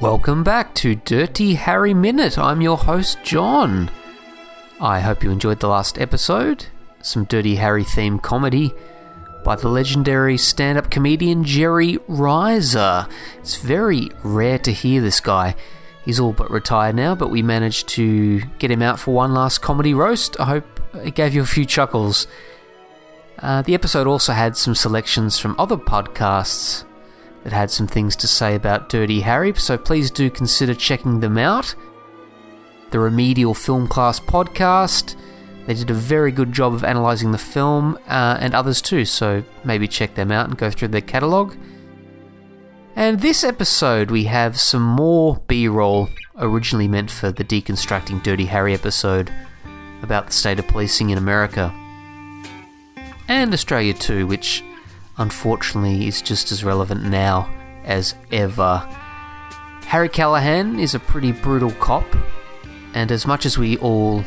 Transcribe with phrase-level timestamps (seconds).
[0.00, 2.36] Welcome back to Dirty Harry Minute.
[2.38, 3.90] I'm your host, John.
[4.78, 6.66] I hope you enjoyed the last episode.
[7.00, 8.74] Some Dirty Harry themed comedy
[9.42, 13.10] by the legendary stand up comedian Jerry Reiser.
[13.38, 15.54] It's very rare to hear this guy.
[16.04, 19.62] He's all but retired now, but we managed to get him out for one last
[19.62, 20.38] comedy roast.
[20.38, 22.26] I hope it gave you a few chuckles.
[23.38, 26.84] Uh, the episode also had some selections from other podcasts
[27.46, 31.38] that had some things to say about Dirty Harry, so please do consider checking them
[31.38, 31.76] out.
[32.90, 35.14] The Remedial Film Class podcast,
[35.64, 39.44] they did a very good job of analysing the film, uh, and others too, so
[39.62, 41.56] maybe check them out and go through their catalogue.
[42.96, 48.46] And this episode, we have some more B roll, originally meant for the Deconstructing Dirty
[48.46, 49.32] Harry episode
[50.02, 51.72] about the state of policing in America.
[53.28, 54.64] And Australia too, which
[55.18, 57.52] unfortunately is just as relevant now
[57.84, 58.78] as ever.
[59.86, 62.06] Harry Callahan is a pretty brutal cop,
[62.94, 64.24] and as much as we all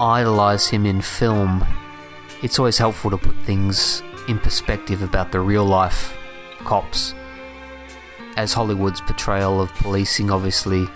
[0.00, 1.64] idolise him in film,
[2.42, 6.16] it's always helpful to put things in perspective about the real life
[6.60, 7.14] cops.
[8.36, 10.86] As Hollywood's portrayal of policing obviously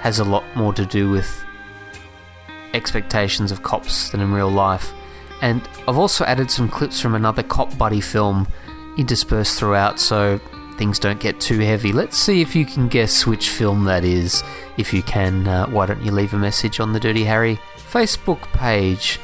[0.00, 1.44] has a lot more to do with
[2.72, 4.92] expectations of cops than in real life.
[5.42, 8.46] And I've also added some clips from another cop buddy film
[8.96, 10.38] interspersed throughout so
[10.76, 11.92] things don't get too heavy.
[11.92, 14.42] Let's see if you can guess which film that is.
[14.76, 18.40] If you can, uh, why don't you leave a message on the Dirty Harry Facebook
[18.52, 19.18] page?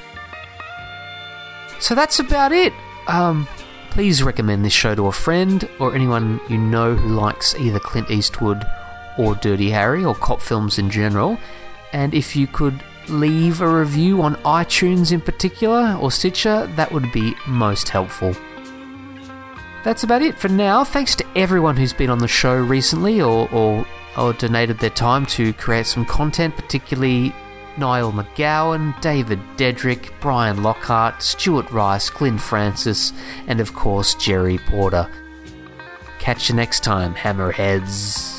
[1.81, 2.73] So that's about it.
[3.09, 3.47] Um,
[3.91, 8.11] please recommend this show to a friend or anyone you know who likes either Clint
[8.11, 8.63] Eastwood
[9.19, 11.39] or Dirty Harry or cop films in general.
[11.93, 17.11] And if you could leave a review on iTunes in particular or Stitcher, that would
[17.13, 18.35] be most helpful.
[19.85, 20.83] That's about it for now.
[20.83, 23.87] Thanks to everyone who's been on the show recently or, or,
[24.19, 27.33] or donated their time to create some content, particularly
[27.79, 33.13] Niall McGowan, David Dedrick, Brian Lockhart, Stuart Rice, Glyn Francis,
[33.47, 35.09] and of course Jerry Porter.
[36.19, 38.36] Catch you next time, Hammerheads.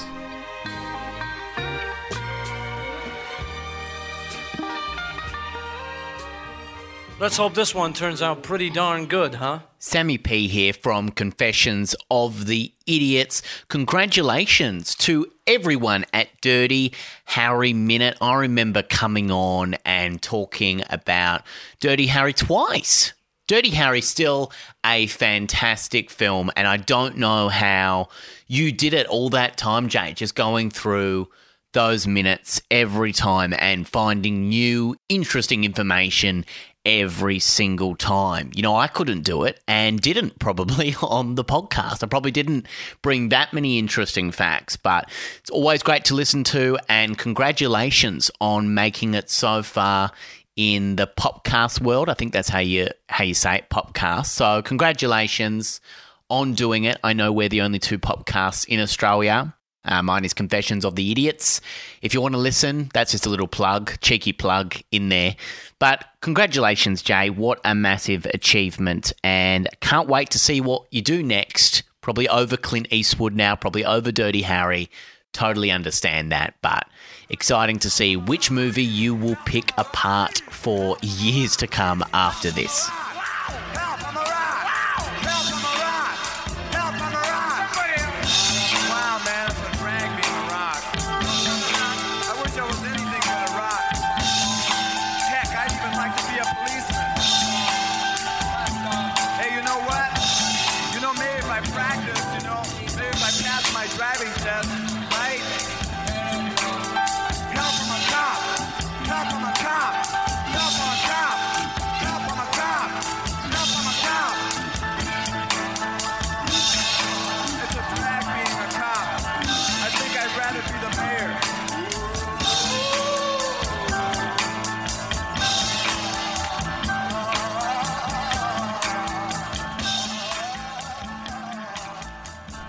[7.20, 9.62] Let's hope this one turns out pretty darn good, huh?
[9.80, 13.42] Sammy P here from Confessions of the Idiots.
[13.70, 16.94] Congratulations to everyone at Dirty
[17.26, 18.18] Harry Minute.
[18.22, 21.42] I remember coming on and talking about
[21.80, 23.14] Dirty Harry twice.
[23.48, 24.52] Dirty Harry still
[24.86, 28.10] a fantastic film, and I don't know how
[28.46, 31.30] you did it all that time, Jay, just going through
[31.74, 36.46] those minutes every time and finding new interesting information
[36.88, 38.50] every single time.
[38.56, 42.02] You know, I couldn't do it and didn't probably on the podcast.
[42.02, 42.66] I probably didn't
[43.02, 48.74] bring that many interesting facts, but it's always great to listen to and congratulations on
[48.74, 50.12] making it so far
[50.56, 52.08] in the podcast world.
[52.10, 54.28] I think that's how you how you say it, popcast.
[54.28, 55.82] So congratulations
[56.30, 56.98] on doing it.
[57.04, 59.54] I know we're the only two podcasts in Australia.
[59.88, 61.62] Uh, mine is Confessions of the Idiots.
[62.02, 65.36] If you want to listen, that's just a little plug, cheeky plug in there.
[65.80, 67.30] But congratulations, Jay.
[67.30, 69.14] What a massive achievement.
[69.24, 71.84] And can't wait to see what you do next.
[72.02, 74.90] Probably over Clint Eastwood now, probably over Dirty Harry.
[75.34, 76.56] Totally understand that.
[76.62, 76.88] But
[77.30, 82.90] exciting to see which movie you will pick apart for years to come after this.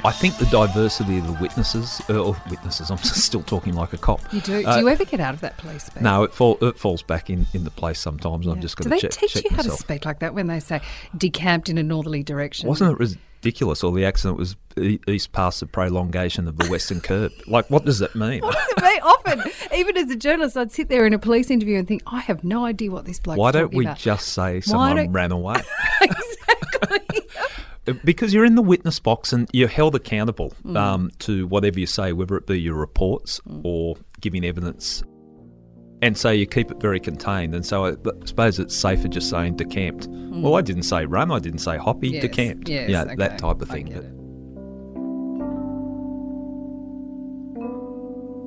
[0.09, 3.99] I think the diversity of the witnesses, uh, or witnesses, I'm still talking like a
[3.99, 4.21] cop.
[4.33, 4.65] You do.
[4.67, 6.03] Uh, do you ever get out of that police speak?
[6.03, 8.49] No, it, fall, it falls back in, in the place sometimes.
[8.49, 8.63] I've Yeah.
[8.63, 9.77] just got Do to they check, teach check you how myself.
[9.77, 10.81] to speak like that when they say
[11.17, 12.71] decamped in a northerly direction?
[12.71, 12.99] Wasn't it
[13.43, 13.85] ridiculous?
[13.85, 14.57] Or the accident was
[15.07, 17.31] east past the prolongation of the western curb.
[17.47, 18.41] Like, what does that mean?
[18.41, 19.01] What does it mean?
[19.03, 22.21] Often, even as a journalist, I'd sit there in a police interview and think, I
[22.21, 23.37] have no idea what this bloke.
[23.37, 23.99] Why don't we about.
[23.99, 25.57] just say Why someone don't- ran away?
[26.01, 27.21] exactly?
[28.05, 30.77] because you're in the witness box and you're held accountable Mm.
[30.77, 35.03] um, to whatever you say, whether it be your reports or giving evidence.
[36.01, 37.55] And so you keep it very contained.
[37.55, 37.95] And so I I
[38.25, 40.07] suppose it's safer just saying decamped.
[40.11, 42.15] Well, I didn't say run, I didn't say hoppy, Mm.
[42.15, 42.69] Yes, decamped.
[42.69, 43.87] yes, yeah, okay, that type of I thing.
[43.87, 44.13] get But it.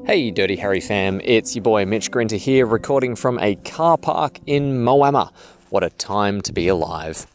[0.07, 4.39] Hey, Dirty Harry fam, it's your boy Mitch Grinter here, recording from a car park
[4.45, 5.31] in Moama.
[5.69, 7.27] What a time to be alive.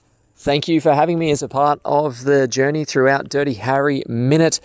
[0.46, 4.60] Thank you for having me as a part of the journey throughout Dirty Harry Minute.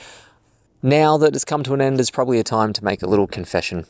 [0.83, 3.25] Now that it's come to an end, is probably a time to make a little
[3.25, 3.87] confession.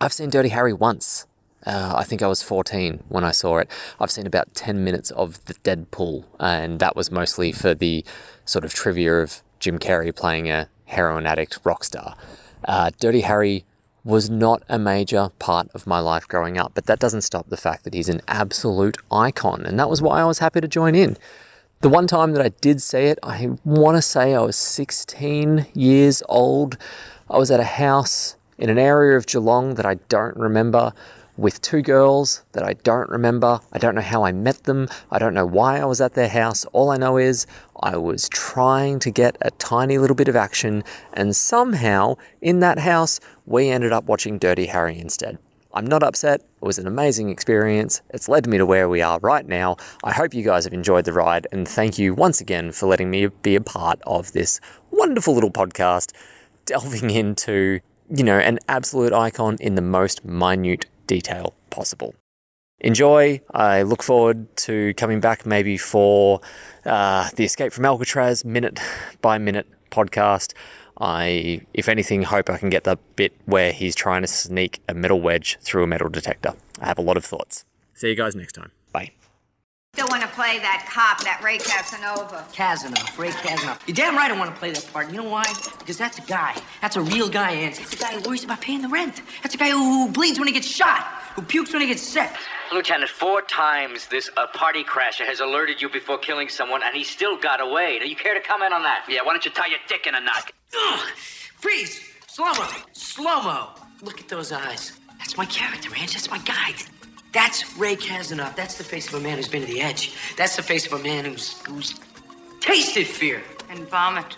[0.00, 1.28] I've seen Dirty Harry once.
[1.64, 3.70] Uh, I think I was 14 when I saw it.
[4.00, 8.04] I've seen about 10 minutes of the Dead Pool, and that was mostly for the
[8.44, 12.16] sort of trivia of Jim Carrey playing a heroin addict rock star.
[12.64, 13.64] Uh, Dirty Harry
[14.04, 17.56] was not a major part of my life growing up, but that doesn't stop the
[17.56, 20.94] fact that he's an absolute icon, and that was why I was happy to join
[20.94, 21.16] in.
[21.82, 25.66] The one time that I did see it, I want to say I was 16
[25.74, 26.76] years old.
[27.28, 30.92] I was at a house in an area of Geelong that I don't remember
[31.36, 33.58] with two girls that I don't remember.
[33.72, 34.88] I don't know how I met them.
[35.10, 36.64] I don't know why I was at their house.
[36.66, 37.46] All I know is
[37.80, 40.84] I was trying to get a tiny little bit of action,
[41.14, 45.38] and somehow in that house, we ended up watching Dirty Harry instead.
[45.74, 46.40] I'm not upset.
[46.40, 48.02] It was an amazing experience.
[48.10, 49.76] It's led me to where we are right now.
[50.04, 53.10] I hope you guys have enjoyed the ride, and thank you once again for letting
[53.10, 54.60] me be a part of this
[54.90, 56.12] wonderful little podcast,
[56.66, 57.80] delving into,
[58.10, 62.14] you know, an absolute icon in the most minute detail possible.
[62.80, 63.40] Enjoy.
[63.54, 66.40] I look forward to coming back maybe for
[66.84, 68.80] uh, the Escape from Alcatraz minute
[69.22, 70.52] by minute podcast.
[71.02, 74.94] I, if anything, hope I can get the bit where he's trying to sneak a
[74.94, 76.54] metal wedge through a metal detector.
[76.80, 77.64] I have a lot of thoughts.
[77.92, 78.70] See you guys next time.
[78.92, 79.10] Bye.
[79.94, 82.46] Still want to play that cop, that Ray Casanova.
[82.52, 83.80] Casanova, Ray Casanova.
[83.86, 85.10] You're damn right I want to play that part.
[85.10, 85.42] You know why?
[85.80, 86.56] Because that's a guy.
[86.80, 89.22] That's a real guy, and That's a guy who worries about paying the rent.
[89.42, 91.02] That's a guy who, who bleeds when he gets shot,
[91.34, 92.30] who pukes when he gets sick.
[92.72, 97.02] Lieutenant, four times this uh, party crasher has alerted you before killing someone, and he
[97.02, 97.98] still got away.
[97.98, 99.04] Do you care to comment on that?
[99.08, 100.52] Yeah, why don't you tie your dick in a knot?
[100.76, 101.08] Ugh!
[101.58, 102.00] Freeze!
[102.28, 102.68] Slow mo!
[102.92, 103.68] Slow mo!
[104.02, 104.92] Look at those eyes.
[105.18, 106.08] That's my character, man.
[106.12, 106.82] That's my guide.
[107.32, 108.52] That's Ray Casanova.
[108.56, 110.14] That's the face of a man who's been to the edge.
[110.36, 111.94] That's the face of a man who's who's
[112.60, 113.42] tasted fear.
[113.70, 114.36] And vomit.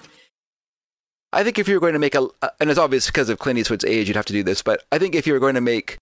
[1.33, 2.29] I think if you were going to make a,
[2.61, 4.99] and it's obvious because of Clint Eastwood's age, you'd have to do this, but I
[4.99, 5.99] think if you were going to make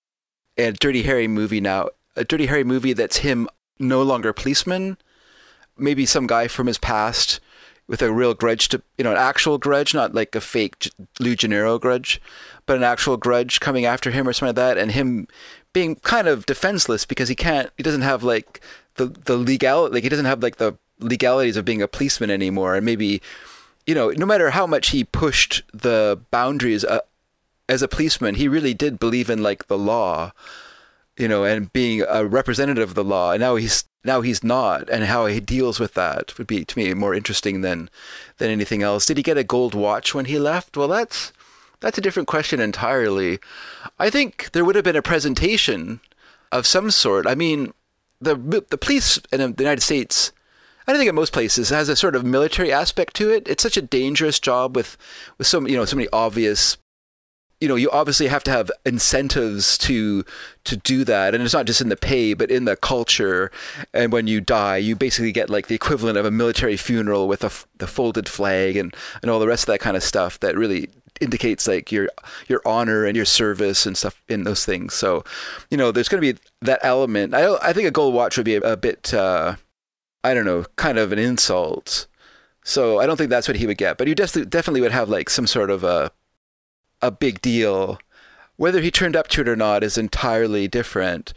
[0.58, 3.48] a Dirty Harry movie now, a Dirty Harry movie that's him
[3.78, 4.98] no longer policeman,
[5.78, 7.40] maybe some guy from his past
[7.88, 10.90] with a real grudge to, you know, an actual grudge, not like a fake J-
[11.20, 12.20] Lou grudge,
[12.66, 15.26] but an actual grudge coming after him or something like that, and him
[15.72, 18.60] being kind of defenseless because he can't, he doesn't have like
[18.94, 22.76] the the legal, like he doesn't have like the legalities of being a policeman anymore,
[22.76, 23.20] and maybe
[23.86, 27.00] you know, no matter how much he pushed the boundaries uh,
[27.68, 30.32] as a policeman, he really did believe in like the law,
[31.16, 33.32] you know, and being a representative of the law.
[33.32, 36.78] And now he's now he's not, and how he deals with that would be to
[36.78, 37.88] me more interesting than
[38.38, 39.06] than anything else.
[39.06, 40.76] Did he get a gold watch when he left?
[40.76, 41.32] Well, that's
[41.80, 43.38] that's a different question entirely.
[43.98, 46.00] I think there would have been a presentation
[46.50, 47.26] of some sort.
[47.26, 47.72] I mean,
[48.20, 48.34] the
[48.70, 50.32] the police in the United States.
[50.84, 53.46] I don't think in most places has a sort of military aspect to it.
[53.46, 54.96] It's such a dangerous job with
[55.38, 56.76] with so you know so many obvious
[57.62, 60.24] you know you obviously have to have incentives to
[60.64, 61.34] to do that.
[61.34, 63.52] And it's not just in the pay but in the culture.
[63.94, 67.44] And when you die you basically get like the equivalent of a military funeral with
[67.44, 70.56] a the folded flag and and all the rest of that kind of stuff that
[70.56, 70.88] really
[71.20, 72.08] indicates like your
[72.48, 74.92] your honor and your service and stuff in those things.
[74.92, 75.24] So
[75.70, 77.32] you know there's going to be that element.
[77.32, 79.54] I i think a gold watch would be a, a bit uh
[80.24, 82.06] I don't know, kind of an insult.
[82.64, 85.08] So I don't think that's what he would get, but he definitely definitely would have
[85.08, 86.12] like some sort of a
[87.02, 87.98] a big deal.
[88.56, 91.34] Whether he turned up to it or not is entirely different.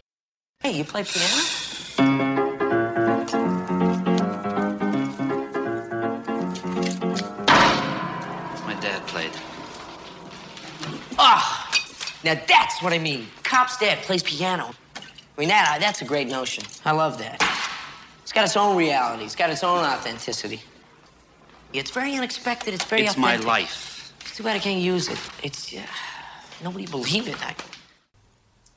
[0.61, 1.43] Hey, you play piano?
[8.65, 9.31] My dad played.
[11.17, 11.71] Ah!
[12.23, 13.27] Now that's what I mean.
[13.43, 14.71] Cop's dad plays piano.
[14.95, 16.63] I mean, that, that's a great notion.
[16.85, 17.41] I love that.
[18.23, 19.23] It's got its own reality.
[19.23, 20.61] It's got its own authenticity.
[21.73, 22.73] It's very unexpected.
[22.73, 23.94] It's very It's my life.
[24.25, 25.19] It's too bad I can't use it.
[25.43, 25.73] It's
[26.63, 27.37] nobody believe it.
[27.45, 27.55] I,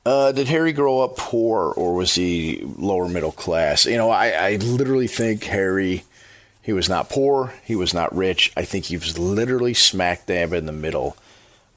[0.05, 3.85] Uh, did Harry grow up poor or was he lower middle class?
[3.85, 6.03] You know, I, I literally think Harry,
[6.61, 8.51] he was not poor, he was not rich.
[8.55, 11.17] I think he was literally smack dab in the middle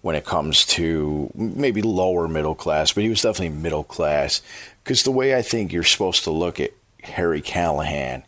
[0.03, 4.41] when it comes to maybe lower middle class, but he was definitely middle class.
[4.83, 8.25] Because the way I think you're supposed to look at Harry Callahan,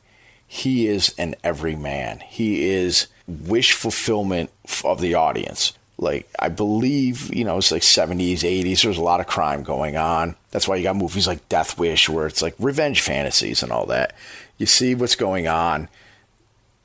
[0.46, 2.20] he is an everyman.
[2.20, 4.50] He is wish fulfillment
[4.84, 5.72] of the audience.
[5.96, 8.82] Like I believe, you know, it's like 70s, 80s.
[8.82, 10.34] There's a lot of crime going on.
[10.50, 13.86] That's why you got movies like Death Wish, where it's like revenge fantasies and all
[13.86, 14.14] that.
[14.58, 15.88] You see what's going on.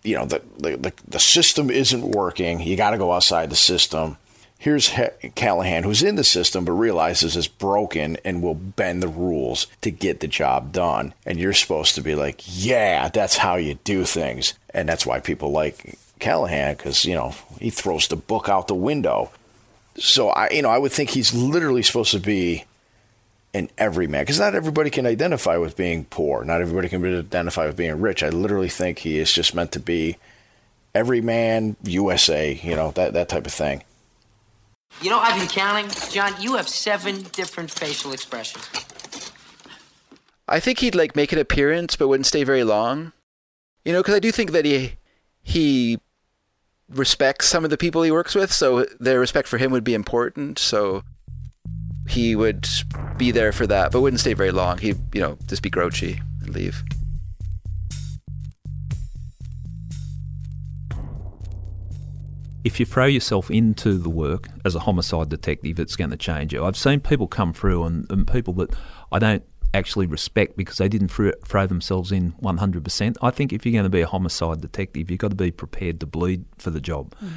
[0.04, 2.62] You know, the the, the, system isn't working.
[2.62, 4.18] You got to go outside the system.
[4.58, 9.08] Here's he- Callahan, who's in the system but realizes it's broken and will bend the
[9.08, 11.14] rules to get the job done.
[11.26, 14.54] And you're supposed to be like, yeah, that's how you do things.
[14.74, 18.76] And that's why people like Callahan because you know he throws the book out the
[18.76, 19.32] window.
[19.98, 22.66] So I, you know, I would think he's literally supposed to be
[23.54, 26.44] an everyman because not everybody can identify with being poor.
[26.44, 28.22] Not everybody can identify with being rich.
[28.24, 30.18] I literally think he is just meant to be
[30.94, 32.54] everyman USA.
[32.54, 33.84] You know that that type of thing.
[35.02, 35.90] You know, I've been counting.
[36.12, 38.68] John, you have seven different facial expressions.
[40.48, 43.14] I think he'd like make an appearance, but wouldn't stay very long.
[43.86, 44.94] You know, because I do think that he
[45.42, 46.00] he
[46.90, 49.94] respects some of the people he works with, so their respect for him would be
[49.94, 50.60] important.
[50.60, 51.04] So
[52.08, 52.68] he would
[53.18, 54.78] be there for that, but wouldn't stay very long.
[54.78, 56.84] He, you know, just be grouchy and leave.
[62.64, 66.54] if you throw yourself into the work as a homicide detective, it's going to change
[66.54, 66.66] you.
[66.66, 68.76] I've seen people come through and, and people that
[69.12, 73.18] I don't actually respect because they didn't throw, themselves in 100%.
[73.22, 76.00] I think if you're going to be a homicide detective, you've got to be prepared
[76.00, 77.14] to bleed for the job.
[77.24, 77.32] Mm.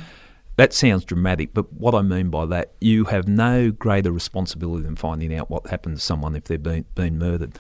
[0.57, 4.97] That sounds dramatic, but what I mean by that, you have no greater responsibility than
[4.97, 7.59] finding out what happened to someone if they've been, been murdered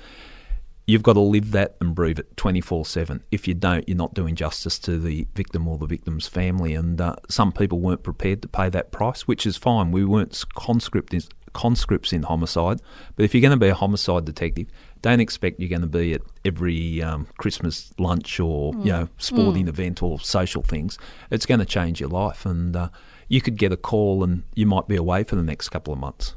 [0.86, 3.22] you've got to live that and breathe it 24 7.
[3.30, 6.74] If you don't, you're not doing justice to the victim or the victim's family.
[6.74, 9.90] And uh, some people weren't prepared to pay that price, which is fine.
[9.90, 12.80] We weren't conscript in, conscripts in homicide.
[13.16, 14.68] But if you're going to be a homicide detective,
[15.00, 18.84] don't expect you're going to be at every um, Christmas lunch or mm.
[18.84, 19.68] you know sporting mm.
[19.68, 20.98] event or social things.
[21.30, 22.88] It's going to change your life, and uh,
[23.28, 25.98] you could get a call and you might be away for the next couple of
[25.98, 26.34] months.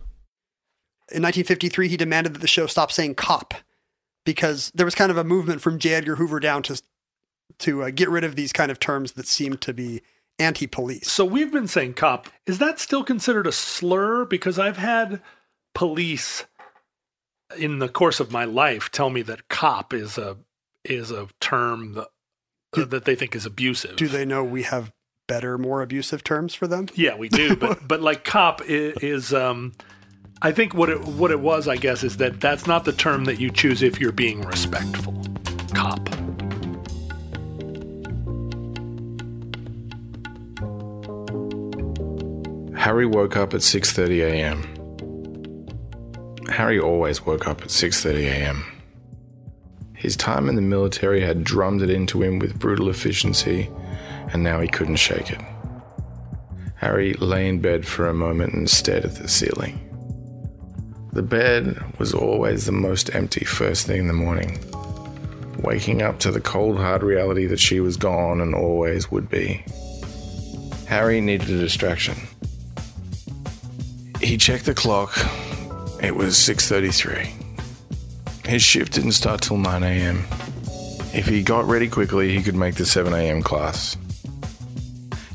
[1.12, 3.54] In 1953, he demanded that the show stop saying cop
[4.26, 5.94] because there was kind of a movement from J.
[5.94, 6.82] Edgar Hoover down to
[7.60, 10.02] to uh, get rid of these kind of terms that seemed to be
[10.40, 11.12] anti-police.
[11.12, 12.28] So we've been saying cop.
[12.46, 14.26] Is that still considered a slur?
[14.26, 15.22] Because I've had
[15.74, 16.46] police
[17.58, 20.38] in the course of my life tell me that cop is a
[20.84, 22.08] is a term that,
[22.74, 23.96] do, that they think is abusive.
[23.96, 24.92] Do they know we have
[25.28, 26.88] better, more abusive terms for them?
[26.94, 27.56] Yeah, we do.
[27.56, 29.74] but but like cop is, is um
[30.42, 33.26] I think what it what it was, I guess, is that that's not the term
[33.26, 35.14] that you choose if you're being respectful.
[35.74, 36.25] Cop.
[42.86, 44.62] Harry woke up at 6:30 a.m.
[46.50, 48.64] Harry always woke up at 6:30 a.m.
[49.96, 53.72] His time in the military had drummed it into him with brutal efficiency,
[54.32, 55.42] and now he couldn't shake it.
[56.76, 59.80] Harry lay in bed for a moment and stared at the ceiling.
[61.12, 64.60] The bed was always the most empty first thing in the morning,
[65.58, 69.66] waking up to the cold hard reality that she was gone and always would be.
[70.86, 72.16] Harry needed a distraction.
[74.26, 75.16] He checked the clock.
[76.02, 77.30] It was 6:33.
[78.44, 80.26] His shift didn't start till 9 a.m.
[81.14, 83.44] If he got ready quickly, he could make the 7 a.m.
[83.44, 83.96] class.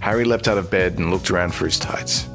[0.01, 2.27] Harry leapt out of bed and looked around for his tights.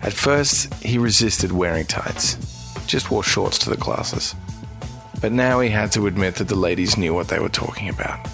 [0.00, 2.38] At first, he resisted wearing tights,
[2.86, 4.34] just wore shorts to the classes.
[5.20, 8.26] But now he had to admit that the ladies knew what they were talking about.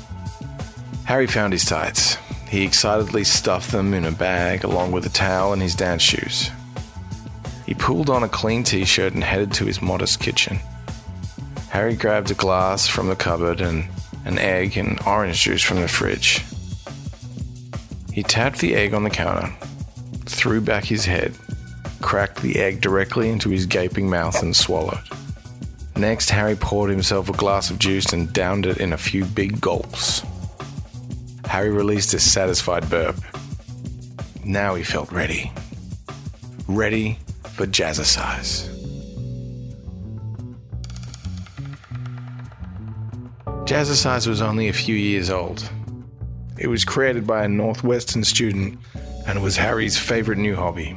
[1.05, 2.17] Harry found his tights.
[2.49, 6.51] He excitedly stuffed them in a bag along with a towel and his dance shoes.
[7.71, 10.59] He pulled on a clean t shirt and headed to his modest kitchen.
[11.69, 13.85] Harry grabbed a glass from the cupboard and
[14.25, 16.45] an egg and orange juice from the fridge.
[18.13, 19.55] He tapped the egg on the counter,
[20.27, 21.33] threw back his head,
[22.01, 25.05] cracked the egg directly into his gaping mouth and swallowed.
[25.95, 29.61] Next, Harry poured himself a glass of juice and downed it in a few big
[29.61, 30.23] gulps.
[31.45, 33.15] Harry released a satisfied burp.
[34.45, 35.53] Now he felt ready.
[36.67, 37.17] Ready
[37.61, 38.71] for jazzercise.
[43.67, 45.71] Jazzercise was only a few years old.
[46.57, 48.79] It was created by a Northwestern student
[49.27, 50.97] and was Harry's favorite new hobby.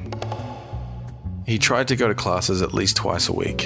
[1.46, 3.66] He tried to go to classes at least twice a week.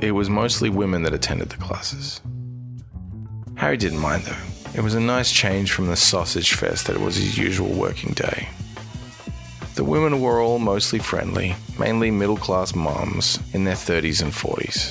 [0.00, 2.20] It was mostly women that attended the classes.
[3.56, 4.72] Harry didn't mind though.
[4.74, 8.50] It was a nice change from the sausage fest that was his usual working day.
[9.78, 14.90] The women were all mostly friendly, mainly middle class moms in their 30s and 40s.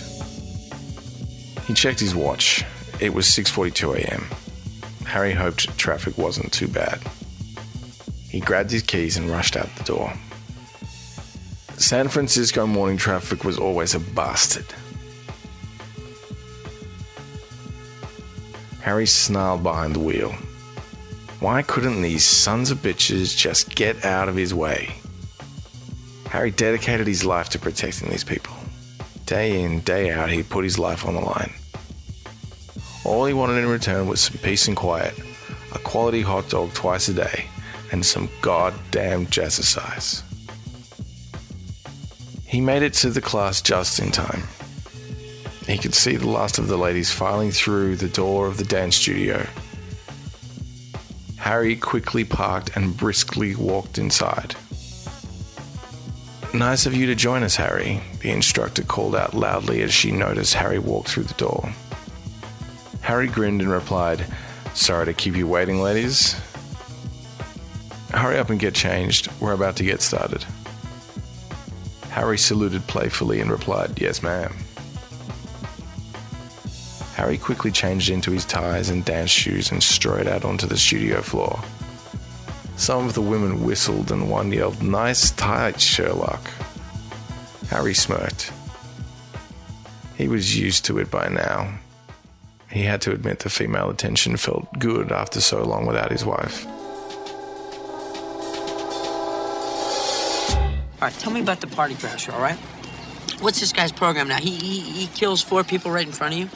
[1.65, 2.63] He checked his watch.
[3.01, 4.29] It was 6:42 a.m.
[5.03, 7.01] Harry hoped traffic wasn't too bad.
[8.29, 10.13] He grabbed his keys and rushed out the door.
[11.75, 14.73] San Francisco morning traffic was always a bastard.
[18.79, 20.33] Harry snarled behind the wheel.
[21.39, 24.95] Why couldn't these sons of bitches just get out of his way?
[26.29, 28.55] Harry dedicated his life to protecting these people.
[29.27, 31.53] Day in, day out, he put his life on the line.
[33.05, 35.13] All he wanted in return was some peace and quiet,
[35.75, 37.45] a quality hot dog twice a day,
[37.91, 40.23] and some goddamn jazzercise.
[42.47, 44.41] He made it to the class just in time.
[45.67, 48.95] He could see the last of the ladies filing through the door of the dance
[48.95, 49.45] studio.
[51.37, 54.55] Harry quickly parked and briskly walked inside.
[56.53, 60.53] Nice of you to join us, Harry, the instructor called out loudly as she noticed
[60.55, 61.71] Harry walk through the door.
[63.01, 64.25] Harry grinned and replied,
[64.73, 66.33] Sorry to keep you waiting, ladies.
[68.11, 69.29] Hurry up and get changed.
[69.39, 70.43] We're about to get started.
[72.09, 74.55] Harry saluted playfully and replied, Yes, ma'am.
[77.17, 81.19] Harry quickly changed into his ties and dance shoes and strode out onto the studio
[81.19, 81.59] floor.
[82.75, 86.47] Some of the women whistled and one yelled, Nice tight, Sherlock.
[87.71, 88.51] Harry smirked.
[90.15, 91.79] He was used to it by now.
[92.69, 96.67] He had to admit the female attention felt good after so long without his wife.
[101.01, 102.59] All right, tell me about the party crasher, all right?
[103.39, 104.37] What's this guy's program now?
[104.37, 106.49] He, he, he kills four people right in front of you?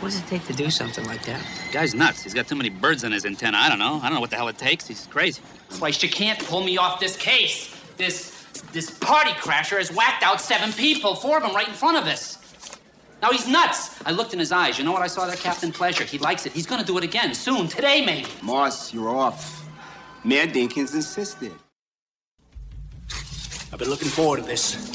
[0.00, 1.42] What does it take to do something like that?
[1.72, 2.22] Guy's nuts.
[2.22, 3.56] He's got too many birds on his antenna.
[3.56, 3.98] I don't know.
[4.02, 4.86] I don't know what the hell it takes.
[4.86, 5.40] He's crazy.
[5.70, 7.74] Slice, you can't pull me off this case.
[7.96, 8.32] This
[8.72, 12.04] this party crasher has whacked out seven people, four of them right in front of
[12.04, 12.38] us.
[13.22, 13.98] Now he's nuts.
[14.04, 14.78] I looked in his eyes.
[14.78, 16.04] You know what I saw there, Captain Pleasure?
[16.04, 16.52] He likes it.
[16.52, 18.28] He's gonna do it again soon, today maybe.
[18.42, 19.66] Moss, you're off.
[20.24, 21.52] Mayor Dinkins insisted.
[23.72, 24.92] I've been looking forward to this.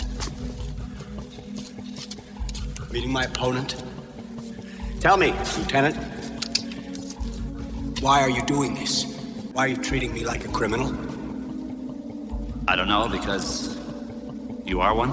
[2.91, 3.75] Meeting my opponent.
[5.01, 5.97] Tell me, Lieutenant,
[8.01, 9.05] why are you doing this?
[9.51, 10.89] Why are you treating me like a criminal?
[12.67, 13.79] I don't know because
[14.63, 15.09] you are one.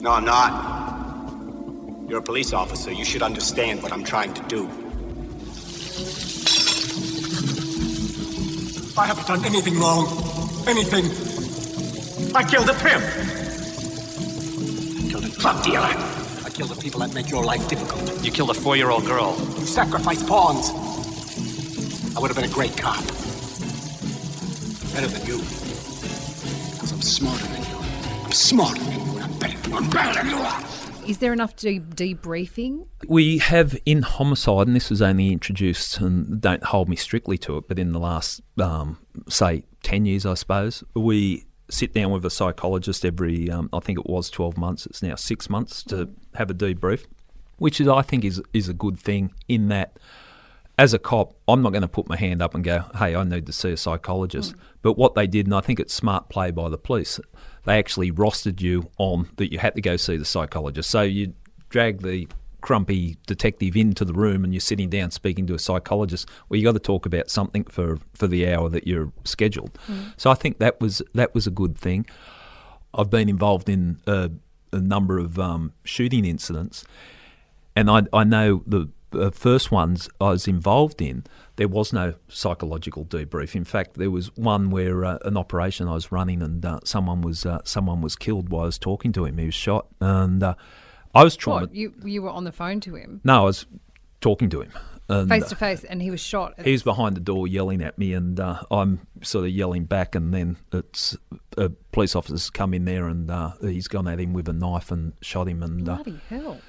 [0.00, 2.08] No, I'm not.
[2.08, 2.90] You're a police officer.
[2.90, 4.64] You should understand what I'm trying to do.
[8.96, 10.06] I haven't done anything wrong.
[10.66, 11.04] Anything.
[12.34, 13.04] I killed a pimp.
[15.04, 16.19] I killed a drug dealer.
[16.60, 18.22] I killed the people that make your life difficult.
[18.22, 19.34] You killed a four-year-old girl.
[19.58, 20.68] You sacrificed pawns.
[22.14, 23.02] I would have been a great cop.
[24.92, 25.38] Better than you.
[25.38, 27.78] Because I'm smarter than you.
[28.26, 29.76] I'm smarter than you, and I'm better than you.
[29.78, 30.62] I'm better than you are.
[31.06, 32.86] Is there enough de- debriefing?
[33.08, 37.56] We have in homicide, and this was only introduced, and don't hold me strictly to
[37.56, 38.98] it, but in the last, um,
[39.30, 43.98] say, 10 years, I suppose, we sit down with a psychologist every, um, I think
[43.98, 47.04] it was 12 months, it's now six months to have a debrief,
[47.58, 49.98] which is, I think, is, is a good thing in that
[50.80, 53.22] as a cop, I'm not going to put my hand up and go, hey, I
[53.22, 54.54] need to see a psychologist.
[54.80, 57.20] But what they did, and I think it's smart play by the police,
[57.66, 60.90] they actually rostered you on that you had to go see the psychologist.
[60.90, 61.34] So you
[61.68, 62.28] drag the
[62.62, 66.26] crumpy detective into the room and you're sitting down speaking to a psychologist.
[66.48, 69.78] Well, you got to talk about something for, for the hour that you're scheduled.
[69.86, 70.14] Mm.
[70.16, 72.06] So I think that was that was a good thing.
[72.94, 74.30] I've been involved in a,
[74.72, 76.84] a number of um, shooting incidents,
[77.74, 81.24] and I, I know the uh, first ones I was involved in,
[81.56, 83.54] there was no psychological debrief.
[83.54, 87.20] In fact, there was one where uh, an operation I was running and uh, someone
[87.20, 89.38] was uh, someone was killed while I was talking to him.
[89.38, 90.54] He was shot, and uh,
[91.14, 91.62] I was trying.
[91.62, 93.20] What, you, you were on the phone to him?
[93.24, 93.66] No, I was
[94.20, 94.72] talking to him.
[95.10, 96.54] And, Face to face, and he was shot.
[96.62, 100.14] he was behind the door yelling at me, and uh, I'm sort of yelling back.
[100.14, 101.16] And then it's
[101.58, 104.90] a police officer's come in there, and uh, he's gone at him with a knife
[104.92, 106.60] and shot him, and uh, Bloody hell.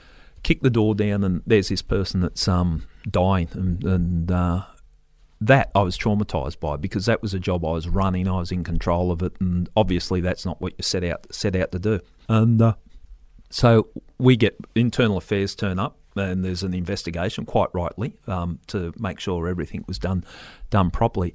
[0.43, 1.23] kicked the door down.
[1.23, 4.63] And there's this person that's um, dying, and, and uh,
[5.39, 8.27] that I was traumatized by because that was a job I was running.
[8.27, 11.55] I was in control of it, and obviously that's not what you set out set
[11.55, 11.99] out to do.
[12.27, 12.73] And uh,
[13.51, 18.93] so we get internal affairs turn up, and there's an investigation, quite rightly, um, to
[18.97, 20.23] make sure everything was done
[20.69, 21.33] done properly.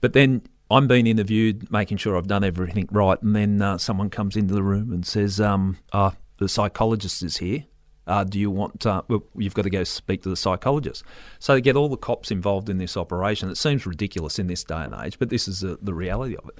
[0.00, 4.10] But then I'm being interviewed, making sure I've done everything right, and then uh, someone
[4.10, 7.64] comes into the room and says, um, uh, "The psychologist is here.
[8.06, 8.86] Uh, do you want?
[8.86, 11.04] Uh, well, you've got to go speak to the psychologist."
[11.38, 13.48] So they get all the cops involved in this operation.
[13.48, 16.48] It seems ridiculous in this day and age, but this is uh, the reality of
[16.48, 16.58] it.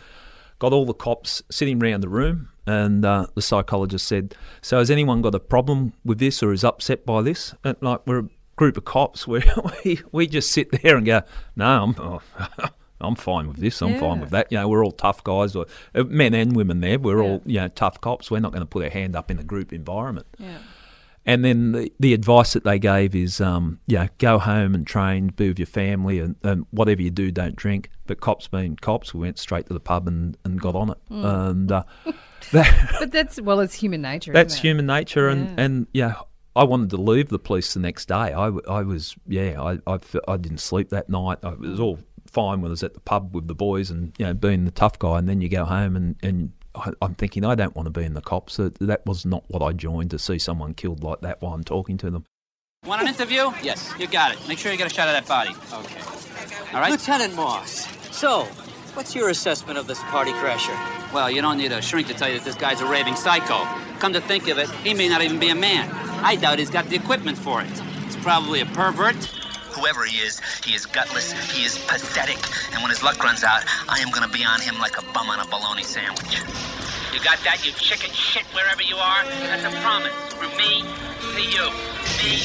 [0.59, 4.91] Got all the cops sitting around the room, and uh, the psychologist said, "So has
[4.91, 8.29] anyone got a problem with this or is upset by this?" And like we're a
[8.57, 9.45] group of cops, where
[9.85, 11.23] we we just sit there and go,
[11.57, 12.21] "No, I'm."
[12.61, 13.81] Oh, I'm fine with this.
[13.81, 14.51] I'm fine with that.
[14.51, 16.81] You know, we're all tough guys, or uh, men and women.
[16.81, 18.29] There, we're all you know tough cops.
[18.29, 20.27] We're not going to put our hand up in a group environment.
[20.37, 20.59] Yeah.
[21.29, 25.29] And then the, the advice that they gave is, um, yeah, go home and train,
[25.29, 27.91] be with your family, and, and whatever you do, don't drink.
[28.07, 30.97] But cops being cops, we went straight to the pub and, and got on it.
[31.11, 31.51] Mm.
[31.51, 31.83] And uh,
[32.53, 34.33] that, But that's well, it's human nature.
[34.33, 34.69] that's isn't it?
[34.69, 35.29] human nature.
[35.29, 35.65] And, Yeah.
[35.65, 36.15] and yeah,
[36.57, 38.15] I wanted to leave the police the next day.
[38.15, 41.41] I, I was, yeah, I, I, I didn't sleep that night.
[41.43, 44.15] I, it was all fine when I was at the pub with the boys and,
[44.19, 45.19] you know, being the tough guy.
[45.19, 48.05] And then you go home and, and I, I'm thinking, I don't want to be
[48.05, 48.57] in the cops.
[48.57, 51.65] That, that was not what I joined to see someone killed like that while I'm
[51.65, 52.25] talking to them.
[52.87, 53.51] Want an interview?
[53.63, 54.39] Yes, you got it.
[54.49, 55.51] Make sure you get a shot of that body.
[55.51, 56.01] Okay.
[56.73, 56.91] All right?
[56.91, 58.45] Lieutenant Moss, so,
[58.95, 60.75] what's your assessment of this party crasher?
[61.13, 63.65] Well, you don't need a shrink to tell you that this guy's a raving psycho.
[63.99, 65.91] Come to think of it, he may not even be a man.
[66.25, 67.69] I doubt he's got the equipment for it.
[68.05, 69.17] He's probably a pervert.
[69.79, 72.39] Whoever he is, he is gutless, he is pathetic,
[72.73, 75.31] and when his luck runs out, I am gonna be on him like a bum
[75.31, 76.41] on a bologna sandwich.
[77.13, 79.25] You got that, you chicken shit, wherever you are?
[79.25, 80.83] That's a promise from me
[81.35, 81.71] to you.
[82.23, 82.43] Me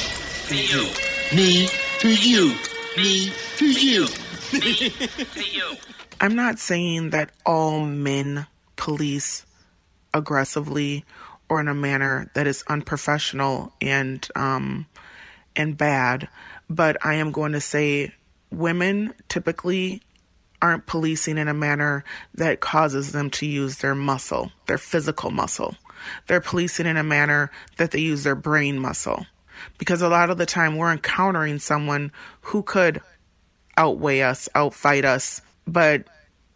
[0.48, 0.90] to you.
[1.36, 1.70] Me
[2.00, 2.56] to you.
[2.98, 4.08] Me to you.
[4.54, 5.76] Me to you.
[6.22, 9.46] I'm not saying that all men police
[10.14, 11.04] aggressively
[11.50, 14.86] or in a manner that is unprofessional and um,
[15.56, 16.30] and bad,
[16.74, 18.14] but I am going to say
[18.52, 20.02] women typically
[20.62, 22.04] aren't policing in a manner
[22.36, 25.76] that causes them to use their muscle, their physical muscle.
[26.28, 29.26] They're policing in a manner that they use their brain muscle.
[29.78, 33.02] Because a lot of the time we're encountering someone who could
[33.78, 36.06] outweigh us, outfight us, but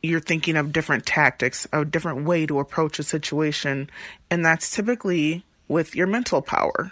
[0.01, 3.89] you're thinking of different tactics, a different way to approach a situation,
[4.31, 6.91] and that's typically with your mental power.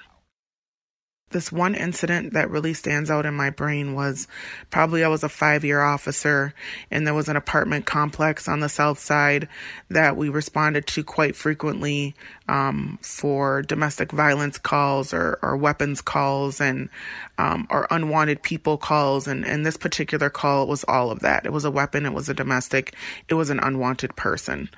[1.32, 4.28] This one incident that really stands out in my brain was
[4.70, 6.54] probably I was a five year officer
[6.92, 9.50] and there was an apartment complex on the south side
[9.90, 12.16] that we responded to quite frequently
[12.48, 16.90] um, for domestic violence calls or, or weapons calls and
[17.40, 19.28] um, or unwanted people calls.
[19.28, 21.46] And, and this particular call was all of that.
[21.46, 22.96] It was a weapon, it was a domestic,
[23.28, 24.70] it was an unwanted person.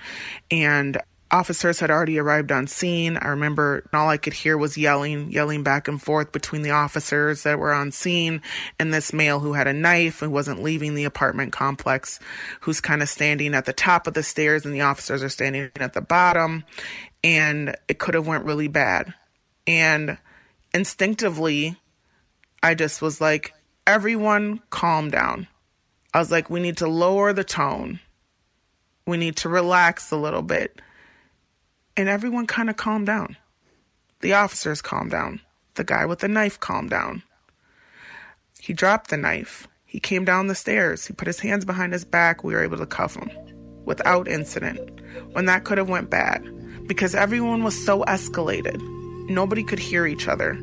[0.49, 0.97] And
[1.31, 3.17] officers had already arrived on scene.
[3.17, 7.43] I remember all I could hear was yelling, yelling back and forth between the officers
[7.43, 8.41] that were on scene
[8.79, 12.19] and this male who had a knife and wasn't leaving the apartment complex,
[12.61, 15.69] who's kind of standing at the top of the stairs and the officers are standing
[15.75, 16.63] at the bottom.
[17.23, 19.13] And it could have went really bad.
[19.65, 20.17] And
[20.73, 21.77] instinctively,
[22.63, 23.53] I just was like,
[23.85, 25.47] everyone calm down.
[26.13, 27.99] I was like, we need to lower the tone.
[29.05, 30.81] We need to relax a little bit
[31.97, 33.35] and everyone kind of calmed down.
[34.21, 35.41] The officers calmed down.
[35.73, 37.23] The guy with the knife calmed down.
[38.59, 39.67] He dropped the knife.
[39.85, 41.07] He came down the stairs.
[41.07, 42.43] He put his hands behind his back.
[42.43, 43.31] We were able to cuff him
[43.85, 45.01] without incident.
[45.31, 46.47] When that could have went bad
[46.87, 48.79] because everyone was so escalated.
[49.29, 50.53] Nobody could hear each other.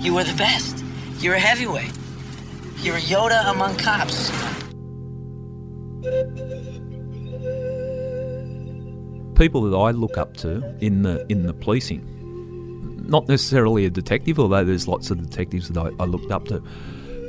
[0.00, 0.82] You were the best.
[1.18, 1.92] You're a heavyweight.
[2.78, 4.32] You're a Yoda among cops.
[9.42, 12.02] People that I look up to in the in the policing.
[13.08, 16.62] Not necessarily a detective, although there's lots of detectives that I, I looked up to,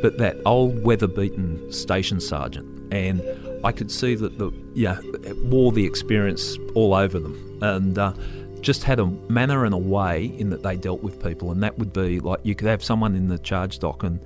[0.04, 3.24] but that old weather-beaten station sergeant, and
[3.64, 5.00] I could see that the yeah
[5.46, 8.14] wore the experience all over them, and uh,
[8.62, 9.08] just had a
[9.40, 12.42] manner and a way in that they dealt with people, and that would be like
[12.44, 14.20] you could have someone in the charge dock and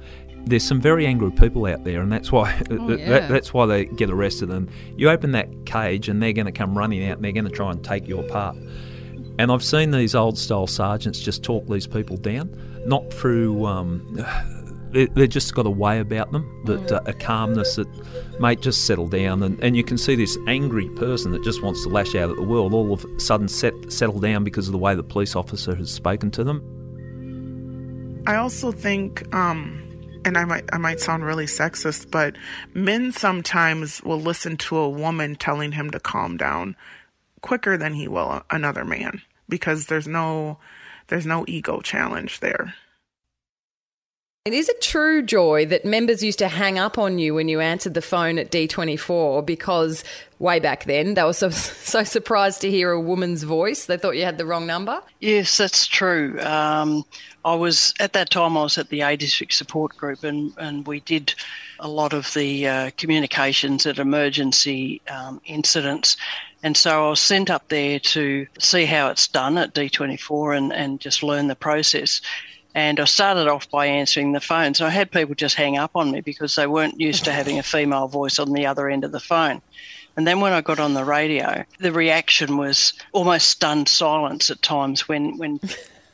[0.46, 3.86] there's some very angry people out there, and that's why Oh, that- that's why they
[3.86, 4.50] get arrested.
[4.50, 7.46] And you open that cage, and they're going to come running out, and they're going
[7.46, 8.56] to try and take your part.
[9.40, 12.50] And I've seen these old style sergeants just talk these people down,
[12.86, 13.66] not through.
[13.66, 14.02] Um,
[14.92, 17.88] they- they've just got a way about them that uh, a calmness that,
[18.40, 21.84] mate, just settle down, and, and you can see this angry person that just wants
[21.84, 24.72] to lash out at the world all of a sudden set, settle down because of
[24.72, 28.24] the way the police officer has spoken to them.
[28.26, 29.84] I also think, um,
[30.28, 32.36] and I might I might sound really sexist, but
[32.74, 36.76] men sometimes will listen to a woman telling him to calm down
[37.42, 40.60] quicker than he will another man because there's no
[41.08, 42.76] there's no ego challenge there.
[44.54, 47.94] Is it true, Joy, that members used to hang up on you when you answered
[47.94, 50.04] the phone at D24 because
[50.40, 54.18] way back then they were so, so surprised to hear a woman's voice they thought
[54.18, 55.02] you had the wrong number?
[55.20, 56.40] Yes, that's true.
[56.42, 57.04] Um,
[57.44, 58.58] I was at that time.
[58.58, 61.34] I was at the A District Support Group, and and we did
[61.80, 66.18] a lot of the uh, communications at emergency um, incidents.
[66.64, 70.74] And so I was sent up there to see how it's done at D24 and,
[70.74, 72.20] and just learn the process.
[72.78, 74.76] And I started off by answering the phone.
[74.76, 77.58] So I had people just hang up on me because they weren't used to having
[77.58, 79.64] a female voice on the other end of the phone.
[80.16, 84.62] And then when I got on the radio, the reaction was almost stunned silence at
[84.62, 85.60] times when, when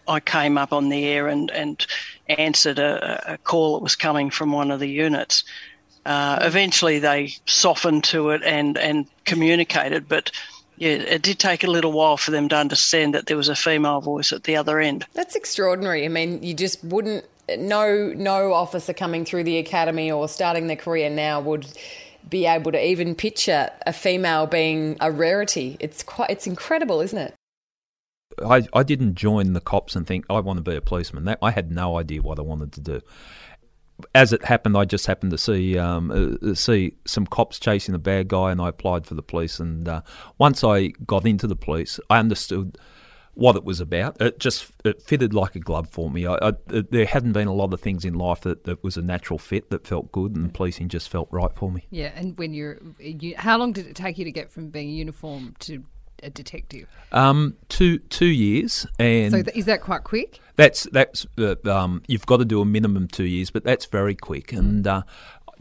[0.07, 1.85] I came up on the air and, and
[2.29, 5.43] answered a, a call that was coming from one of the units.
[6.05, 10.31] Uh, eventually, they softened to it and, and communicated, but
[10.83, 13.55] yeah, it did take a little while for them to understand that there was a
[13.55, 15.05] female voice at the other end.
[15.13, 16.03] That's extraordinary.
[16.03, 17.23] I mean, you just wouldn't.
[17.57, 21.67] No, no officer coming through the academy or starting their career now would
[22.29, 25.77] be able to even picture a female being a rarity.
[25.79, 26.29] It's quite.
[26.29, 27.33] It's incredible, isn't it?
[28.43, 31.23] I, I didn't join the cops and think I want to be a policeman.
[31.25, 33.01] That, I had no idea what I wanted to do.
[34.15, 37.99] As it happened, I just happened to see um, uh, see some cops chasing a
[37.99, 39.59] bad guy, and I applied for the police.
[39.59, 40.01] And uh,
[40.37, 42.77] once I got into the police, I understood
[43.35, 44.21] what it was about.
[44.21, 46.25] It just it fitted like a glove for me.
[46.25, 49.01] I, I, there hadn't been a lot of things in life that, that was a
[49.01, 51.87] natural fit that felt good, and policing just felt right for me.
[51.89, 54.89] Yeah, and when you're, you, how long did it take you to get from being
[54.89, 55.83] uniform to
[56.21, 56.87] a detective?
[57.11, 60.39] Um, two two years, and so th- is that quite quick?
[60.55, 64.15] That's that's uh, um, you've got to do a minimum two years, but that's very
[64.15, 64.59] quick, Mm.
[64.59, 65.01] and uh,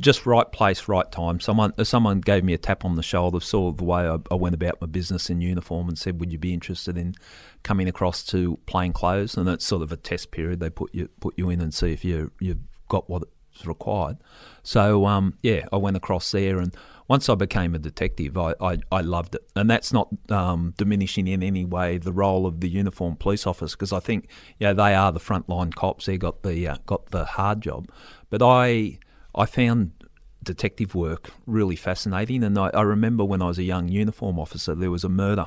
[0.00, 1.40] just right place, right time.
[1.40, 4.54] Someone someone gave me a tap on the shoulder, saw the way I, I went
[4.54, 7.14] about my business in uniform, and said, "Would you be interested in
[7.62, 10.60] coming across to plain clothes?" And it's sort of a test period.
[10.60, 13.22] They put you put you in and see if you you've got what
[13.58, 14.18] is required.
[14.62, 16.74] So um, yeah, I went across there and
[17.08, 19.42] once I became a detective, I, I, I loved it.
[19.54, 23.76] And that's not um, diminishing in any way the role of the uniformed police officer
[23.76, 26.06] because I think yeah they are the frontline cops.
[26.06, 27.88] They got the uh, got the hard job,
[28.30, 28.98] but I
[29.34, 29.92] I found
[30.42, 32.42] detective work really fascinating.
[32.42, 35.46] And I, I remember when I was a young uniform officer, there was a murder,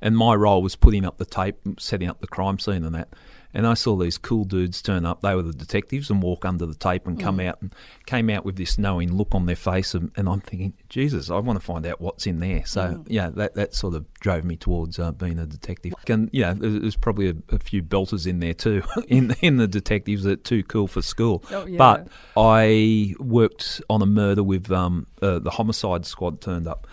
[0.00, 3.10] and my role was putting up the tape, setting up the crime scene, and that.
[3.56, 5.22] And I saw these cool dudes turn up.
[5.22, 7.46] They were the detectives and walk under the tape and come Mm.
[7.48, 7.72] out and
[8.04, 9.94] came out with this knowing look on their face.
[9.94, 12.66] And, and I'm thinking, Jesus, I want to find out what's in there.
[12.66, 13.06] So Mm.
[13.08, 15.94] yeah, that that sort of drove me towards uh, being a detective.
[16.06, 19.66] And yeah, there's there's probably a, a few belters in there too in in the
[19.66, 21.42] detectives that are too cool for school.
[21.50, 21.78] Oh, yeah.
[21.78, 26.86] But I worked on a murder with um, uh, the homicide squad turned up.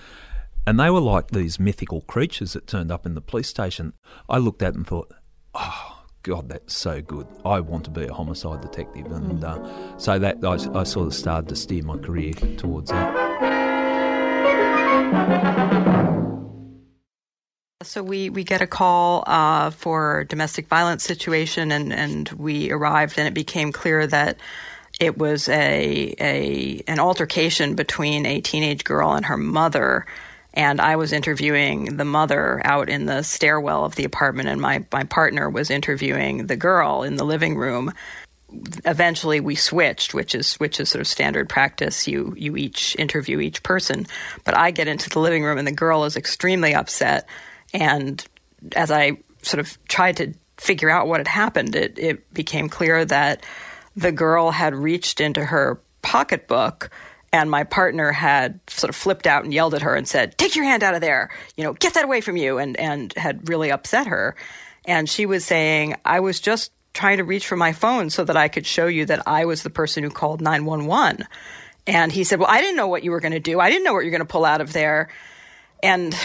[0.65, 3.91] And they were like these mythical creatures that turned up in the police station.
[4.29, 5.11] I looked at them and thought,
[5.53, 5.92] oh,
[6.23, 7.27] God, that's so good.
[7.43, 9.11] I want to be a homicide detective.
[9.11, 13.13] And uh, so that I, I sort of started to steer my career towards that.
[17.83, 22.71] So we, we get a call uh, for a domestic violence situation, and, and we
[22.71, 24.37] arrived, and it became clear that
[25.01, 30.05] it was a, a an altercation between a teenage girl and her mother.
[30.53, 34.85] And I was interviewing the mother out in the stairwell of the apartment, and my,
[34.91, 37.91] my partner was interviewing the girl in the living room.
[38.85, 42.07] Eventually, we switched, which is which is sort of standard practice.
[42.07, 44.05] You you each interview each person,
[44.43, 47.27] but I get into the living room, and the girl is extremely upset.
[47.73, 48.23] And
[48.75, 53.03] as I sort of tried to figure out what had happened, it, it became clear
[53.05, 53.43] that
[53.95, 56.91] the girl had reached into her pocketbook
[57.33, 60.55] and my partner had sort of flipped out and yelled at her and said, Take
[60.55, 63.49] your hand out of there, you know, get that away from you, and, and had
[63.49, 64.35] really upset her.
[64.85, 68.37] And she was saying, I was just trying to reach for my phone so that
[68.37, 71.25] I could show you that I was the person who called 911.
[71.87, 73.59] And he said, Well, I didn't know what you were going to do.
[73.59, 75.09] I didn't know what you're going to pull out of there.
[75.81, 76.15] And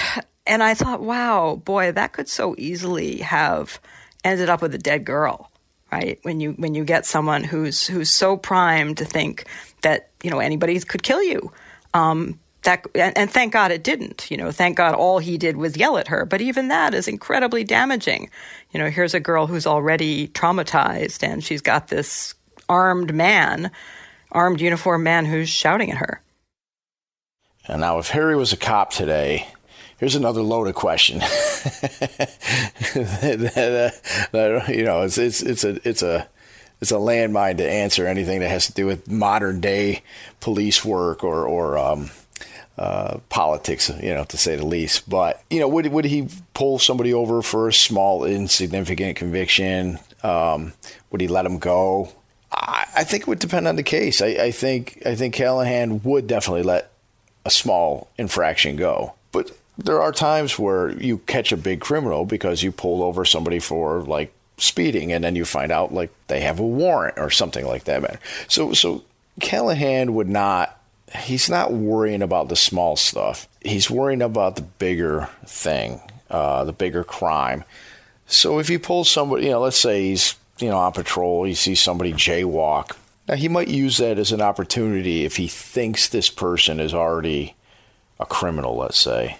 [0.47, 3.81] and I thought, wow, boy, that could so easily have
[4.25, 5.51] ended up with a dead girl,
[5.93, 6.19] right?
[6.23, 9.47] When you when you get someone who's who's so primed to think
[9.83, 11.53] that you know anybody could kill you,
[11.95, 14.31] um, that and, and thank God it didn't.
[14.31, 16.25] You know, thank God all he did was yell at her.
[16.25, 18.31] But even that is incredibly damaging.
[18.73, 22.35] You know, here's a girl who's already traumatized, and she's got this
[22.69, 23.71] armed man,
[24.33, 26.23] armed uniformed man who's shouting at her.
[27.67, 29.47] And now, if Harry was a cop today,
[29.99, 31.17] here's another loaded question.
[31.21, 31.27] you
[34.85, 36.29] know, it's it's it's a it's a
[36.81, 40.03] it's a landmine to answer anything that has to do with modern day
[40.41, 42.11] police work or or um,
[42.79, 45.11] uh, politics, you know, to say the least.
[45.11, 49.99] But you know, would would he pull somebody over for a small, insignificant conviction?
[50.23, 50.73] Um,
[51.11, 52.11] would he let him go?
[52.53, 54.23] I, I think it would depend on the case.
[54.23, 56.93] I, I think I think Callahan would definitely let
[57.45, 62.63] a small infraction go, but there are times where you catch a big criminal because
[62.63, 66.59] you pulled over somebody for like speeding and then you find out like they have
[66.59, 69.03] a warrant or something like that so so
[69.41, 70.79] callahan would not
[71.17, 73.49] he's not worrying about the small stuff.
[73.63, 77.65] He's worrying about the bigger thing uh, the bigger crime.
[78.27, 81.55] So if he pulls somebody you know let's say he's you know on patrol he
[81.55, 82.97] sees somebody jaywalk
[83.29, 87.55] now he might use that as an opportunity if he thinks this person is already
[88.21, 89.39] a criminal let's say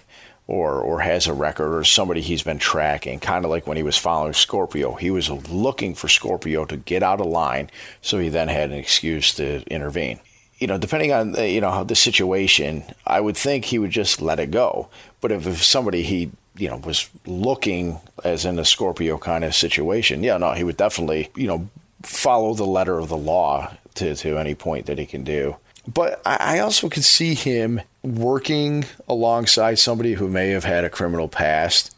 [0.49, 3.83] or or has a record or somebody he's been tracking kind of like when he
[3.83, 4.95] was following Scorpio.
[4.95, 7.69] He was looking for Scorpio to get out of line
[8.01, 10.19] so he then had an excuse to intervene.
[10.57, 14.23] You know depending on uh, you know the situation I would think he would just
[14.23, 14.89] let it go.
[15.21, 19.53] But if, if somebody he you know was looking as in a Scorpio kind of
[19.53, 21.69] situation yeah no he would definitely you know
[22.01, 25.55] follow the letter of the law to to any point that he can do
[25.87, 31.27] but I also could see him working alongside somebody who may have had a criminal
[31.27, 31.95] past.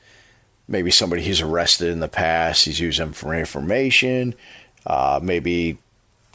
[0.67, 2.65] Maybe somebody he's arrested in the past.
[2.65, 4.35] He's using them for information.
[4.85, 5.77] Uh, maybe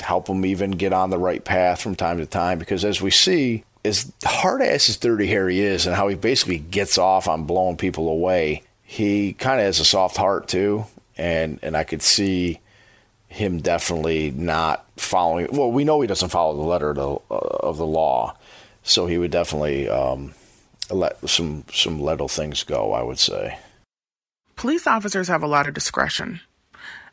[0.01, 2.59] help him even get on the right path from time to time.
[2.59, 6.59] Because as we see, as hard ass as Dirty Harry is and how he basically
[6.59, 10.85] gets off on blowing people away, he kind of has a soft heart too.
[11.17, 12.61] And, and I could see
[13.37, 15.49] him definitely not following.
[15.53, 18.37] Well, we know he doesn't follow the letter of the, uh, of the law,
[18.83, 20.35] so he would definitely um,
[20.91, 22.93] let some some little things go.
[22.93, 23.59] I would say.
[24.57, 26.41] Police officers have a lot of discretion.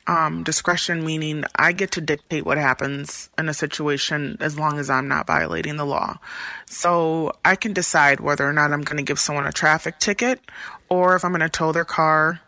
[0.06, 4.90] Um, discretion meaning I get to dictate what happens in a situation as long as
[4.90, 6.20] I'm not violating the law.
[6.66, 10.42] So I can decide whether or not I'm going to give someone a traffic ticket
[10.90, 12.42] or if I'm going to tow their car.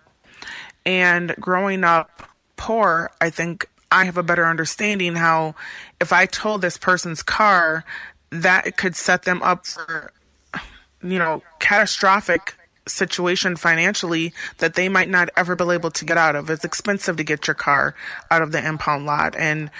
[0.86, 5.56] And growing up poor, I think I have a better understanding how
[6.02, 7.86] if I towed this person's car,
[8.32, 10.12] that could set them up for,
[11.02, 12.56] you know, catastrophic
[12.88, 16.50] situation financially that they might not ever be able to get out of.
[16.50, 17.96] It's expensive to get your car
[18.30, 19.36] out of the impound lot.
[19.36, 19.72] And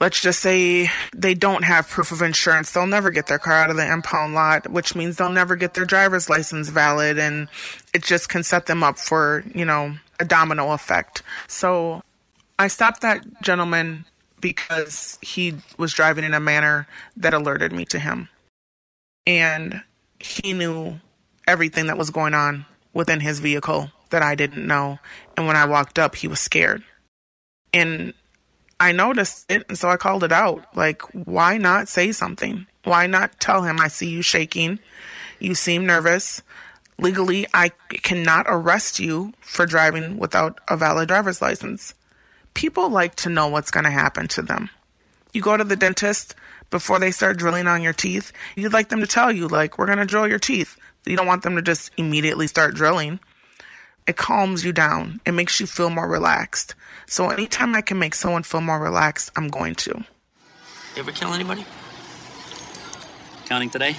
[0.00, 2.70] let's just say they don't have proof of insurance.
[2.70, 5.74] They'll never get their car out of the impound lot, which means they'll never get
[5.74, 7.18] their driver's license valid.
[7.18, 7.48] And
[7.94, 11.22] it just can set them up for, you know, a domino effect.
[11.48, 12.02] So
[12.58, 14.04] I stopped that gentleman
[14.40, 18.28] because he was driving in a manner that alerted me to him.
[19.26, 19.82] And
[20.20, 21.00] he knew
[21.46, 24.98] everything that was going on within his vehicle that I didn't know.
[25.36, 26.82] And when I walked up, he was scared.
[27.72, 28.14] And
[28.78, 30.64] I noticed it, and so I called it out.
[30.76, 32.66] Like, why not say something?
[32.84, 34.78] Why not tell him, I see you shaking?
[35.38, 36.42] You seem nervous.
[36.98, 41.94] Legally, I cannot arrest you for driving without a valid driver's license.
[42.54, 44.70] People like to know what's going to happen to them.
[45.32, 46.34] You go to the dentist
[46.70, 49.86] before they start drilling on your teeth, you'd like them to tell you, like, we're
[49.86, 50.76] going to drill your teeth.
[51.04, 53.20] You don't want them to just immediately start drilling.
[54.06, 56.74] It calms you down, it makes you feel more relaxed.
[57.06, 60.04] So, anytime I can make someone feel more relaxed, I'm going to.
[60.94, 61.64] You ever kill anybody?
[63.46, 63.96] Counting today?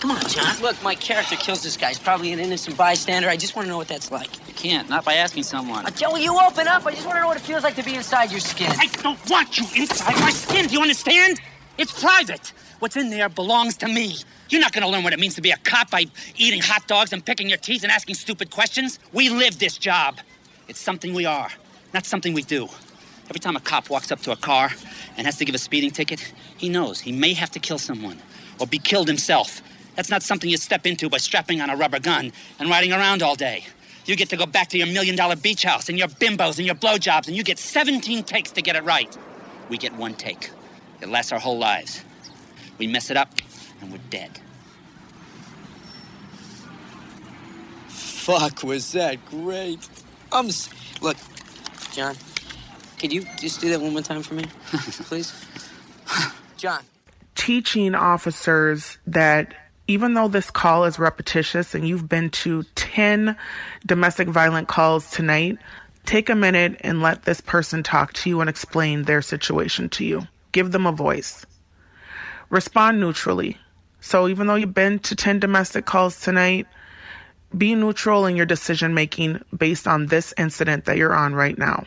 [0.00, 0.60] Come on, John.
[0.60, 1.88] Look, my character kills this guy.
[1.88, 3.28] He's probably an innocent bystander.
[3.28, 4.28] I just want to know what that's like.
[4.46, 5.86] You can't, not by asking someone.
[5.86, 6.84] Uh, Joey, you open up.
[6.86, 8.70] I just want to know what it feels like to be inside your skin.
[8.78, 10.66] I don't want you inside my skin.
[10.66, 11.40] Do you understand?
[11.78, 12.52] It's private.
[12.78, 14.16] What's in there belongs to me.
[14.50, 16.06] You're not going to learn what it means to be a cop by
[16.36, 18.98] eating hot dogs and picking your teeth and asking stupid questions.
[19.12, 20.18] We live this job.
[20.68, 21.48] It's something we are,
[21.94, 22.68] not something we do.
[23.28, 24.70] Every time a cop walks up to a car
[25.16, 26.20] and has to give a speeding ticket,
[26.58, 28.18] he knows he may have to kill someone
[28.60, 29.62] or be killed himself.
[29.96, 33.22] That's not something you step into by strapping on a rubber gun and riding around
[33.22, 33.64] all day.
[34.04, 36.66] You get to go back to your million dollar beach house and your bimbos and
[36.66, 39.16] your blowjobs, and you get 17 takes to get it right.
[39.68, 40.50] We get one take.
[41.00, 42.04] It lasts our whole lives.
[42.78, 43.34] We mess it up,
[43.80, 44.38] and we're dead.
[47.88, 49.88] Fuck, was that great?
[50.32, 50.46] I'm.
[50.46, 50.68] s-
[51.00, 51.16] Look,
[51.92, 52.14] John,
[52.98, 55.32] could you just do that one more time for me, please?
[56.56, 56.82] John.
[57.34, 59.54] teaching officers that
[59.88, 63.36] even though this call is repetitious and you've been to 10
[63.84, 65.58] domestic violent calls tonight,
[66.04, 70.04] take a minute and let this person talk to you and explain their situation to
[70.04, 70.22] you.
[70.52, 71.46] Give them a voice.
[72.50, 73.58] Respond neutrally.
[74.00, 76.66] So even though you've been to 10 domestic calls tonight,
[77.56, 81.84] be neutral in your decision making based on this incident that you're on right now.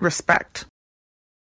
[0.00, 0.66] Respect.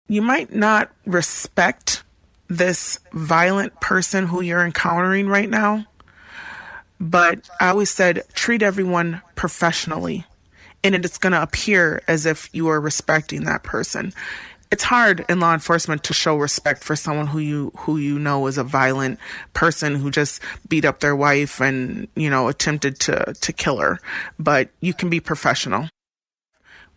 [0.07, 2.03] You might not respect
[2.47, 5.85] this violent person who you're encountering right now,
[6.99, 10.25] but I always said treat everyone professionally.
[10.83, 14.13] and it's going to appear as if you are respecting that person.
[14.71, 18.45] It's hard in law enforcement to show respect for someone who you who you know
[18.47, 19.19] is a violent
[19.53, 23.99] person who just beat up their wife and you know attempted to to kill her,
[24.37, 25.89] but you can be professional.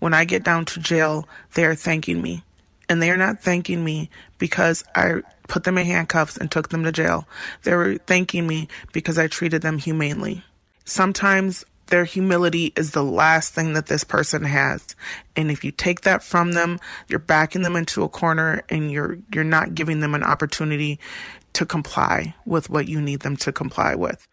[0.01, 2.43] When I get down to jail, they are thanking me.
[2.89, 6.85] And they are not thanking me because I put them in handcuffs and took them
[6.85, 7.27] to jail.
[7.65, 10.45] They were thanking me because I treated them humanely.
[10.85, 14.95] Sometimes their humility is the last thing that this person has.
[15.37, 16.79] And if you take that from them,
[17.09, 20.99] you're backing them into a corner and you're you're not giving them an opportunity
[21.55, 24.27] to comply with what you need them to comply with.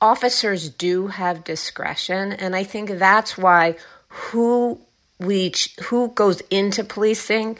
[0.00, 3.76] Officers do have discretion and I think that's why
[4.08, 4.80] who
[5.18, 5.52] we
[5.84, 7.58] who goes into policing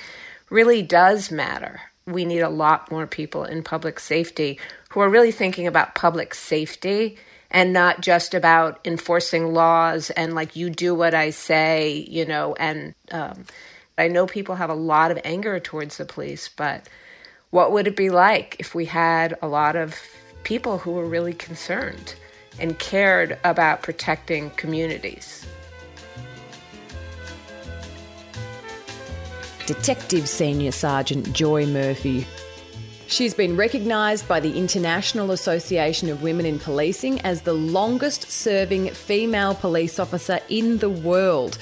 [0.50, 1.80] really does matter.
[2.06, 4.58] We need a lot more people in public safety
[4.90, 7.16] who are really thinking about public safety
[7.50, 12.54] and not just about enforcing laws and like you do what I say, you know.
[12.56, 13.44] And um,
[13.96, 16.88] I know people have a lot of anger towards the police, but
[17.50, 19.96] what would it be like if we had a lot of
[20.42, 22.14] people who were really concerned
[22.58, 25.46] and cared about protecting communities?
[29.66, 32.26] Detective Senior Sergeant Joy Murphy.
[33.06, 38.90] She's been recognised by the International Association of Women in Policing as the longest serving
[38.90, 41.58] female police officer in the world.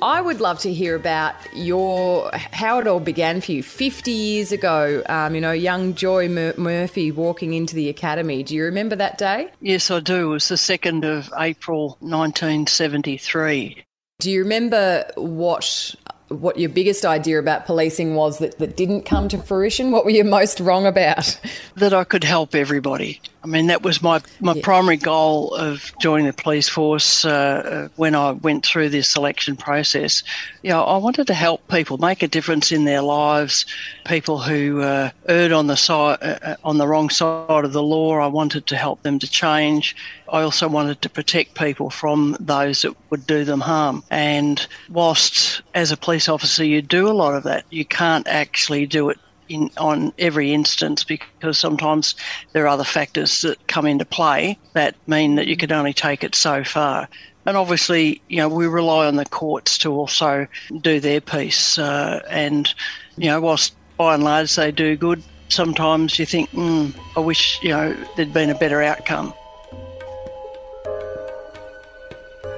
[0.00, 4.52] I would love to hear about your how it all began for you 50 years
[4.52, 5.02] ago.
[5.08, 8.42] Um, you know, young Joy Mur- Murphy walking into the academy.
[8.42, 9.50] Do you remember that day?
[9.60, 10.30] Yes, I do.
[10.30, 13.84] It was the 2nd of April 1973.
[14.18, 15.94] Do you remember what
[16.28, 19.90] what your biggest idea about policing was that, that didn't come to fruition?
[19.92, 21.38] What were you most wrong about?
[21.76, 23.20] That I could help everybody.
[23.46, 24.62] I mean, that was my, my yeah.
[24.64, 30.24] primary goal of joining the police force uh, when I went through this selection process.
[30.62, 33.64] You know, I wanted to help people make a difference in their lives.
[34.04, 38.18] People who uh, erred on the side, uh, on the wrong side of the law,
[38.18, 39.94] I wanted to help them to change.
[40.28, 44.02] I also wanted to protect people from those that would do them harm.
[44.10, 48.86] And whilst as a police officer you do a lot of that, you can't actually
[48.86, 49.18] do it
[49.48, 52.14] in on every instance because sometimes
[52.52, 56.24] there are other factors that come into play that mean that you can only take
[56.24, 57.08] it so far.
[57.46, 60.46] And obviously, you know, we rely on the courts to also
[60.80, 61.78] do their piece.
[61.78, 62.72] Uh, and,
[63.16, 67.60] you know, whilst by and large they do good, sometimes you think, mm, I wish,
[67.62, 69.32] you know, there'd been a better outcome.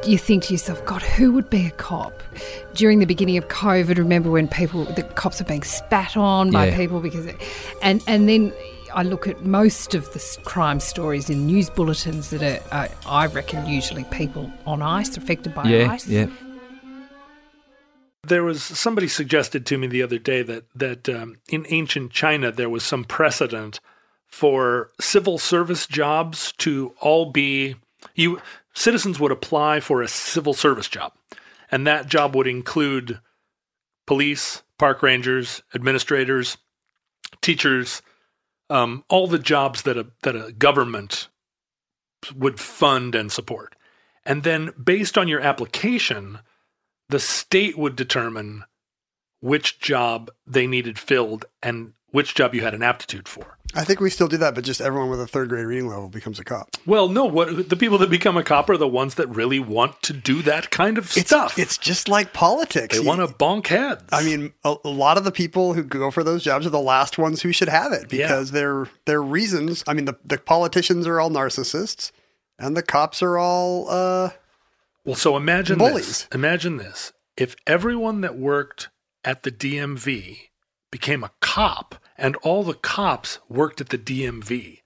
[0.07, 2.23] You think to yourself, God, who would be a cop?
[2.75, 6.67] During the beginning of COVID, remember when people, the cops are being spat on by
[6.69, 6.77] Yeah.
[6.77, 7.27] people because,
[7.83, 8.53] and and then
[8.95, 13.27] I look at most of the crime stories in news bulletins that are, are I
[13.27, 16.07] reckon, usually people on ice, affected by yeah, ice.
[16.07, 16.27] yeah.
[18.27, 22.51] There was somebody suggested to me the other day that that um, in ancient China
[22.53, 23.81] there was some precedent
[24.27, 27.77] for civil service jobs to all be
[28.15, 28.41] you
[28.79, 31.13] citizens would apply for a civil service job,
[31.71, 33.21] and that job would include
[34.07, 36.57] police, park rangers, administrators,
[37.43, 38.03] teachers,
[38.71, 41.29] um, all the jobs that a that a government
[42.35, 43.75] would fund and support.
[44.25, 46.41] And then based on your application,
[47.09, 48.65] the state would determine
[49.41, 53.58] which job they needed filled and which job you had an aptitude for.
[53.75, 56.09] I think we still do that, but just everyone with a third grade reading level
[56.09, 56.71] becomes a cop.
[56.87, 60.01] Well, no, what the people that become a cop are the ones that really want
[60.03, 61.59] to do that kind of it's, stuff.
[61.59, 62.99] It's just like politics.
[62.99, 64.05] They want to bonk heads.
[64.11, 66.81] I mean, a, a lot of the people who go for those jobs are the
[66.81, 69.85] last ones who should have it because their their reasons.
[69.87, 72.11] I mean, the, the politicians are all narcissists,
[72.59, 74.31] and the cops are all uh,
[75.05, 76.07] Well, so imagine Bullies.
[76.07, 76.29] this.
[76.33, 77.13] Imagine this.
[77.37, 78.89] If everyone that worked
[79.25, 80.39] at the DMV
[80.91, 84.81] became a cop and all the cops worked at the DMV,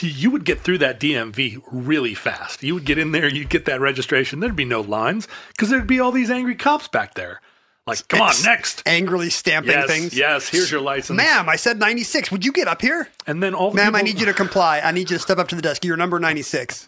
[0.00, 2.62] you would get through that DMV really fast.
[2.62, 4.40] You would get in there, you'd get that registration.
[4.40, 7.40] There'd be no lines because there'd be all these angry cops back there.
[7.86, 8.82] Like, come on, next.
[8.84, 10.14] angrily stamping Yes, things.
[10.14, 11.16] yes, here's your license.
[11.16, 12.30] Ma'am, I said ninety six.
[12.30, 13.08] Would you get up here?
[13.26, 14.80] And then all the Ma'am, I need you to comply.
[14.80, 15.86] I need you to step up to the desk.
[15.86, 16.86] You're number ninety six.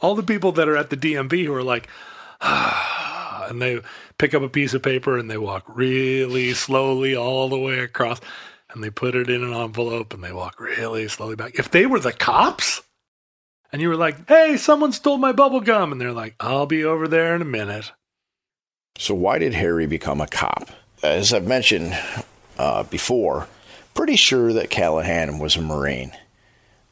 [0.00, 1.86] all the people that are at the DMV who are like,
[2.40, 3.80] ah, and they
[4.16, 8.18] pick up a piece of paper and they walk really slowly all the way across
[8.70, 11.58] and they put it in an envelope and they walk really slowly back.
[11.58, 12.82] If they were the cops
[13.72, 16.84] and you were like, hey, someone stole my bubble gum, and they're like, I'll be
[16.84, 17.92] over there in a minute.
[18.96, 20.70] So, why did Harry become a cop?
[21.02, 21.96] As I've mentioned
[22.58, 23.46] uh, before,
[23.94, 26.12] pretty sure that Callahan was a Marine.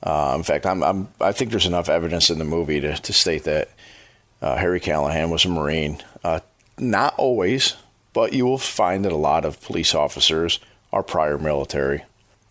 [0.02, 3.12] Uh, in fact, I'm, I'm, I think there's enough evidence in the movie to, to
[3.12, 3.70] state that
[4.42, 5.96] Uh, Harry Callahan was a Marine.
[6.22, 6.40] Uh,
[6.78, 7.74] not always,
[8.12, 10.60] but you will find that a lot of police officers
[10.96, 12.02] are prior military.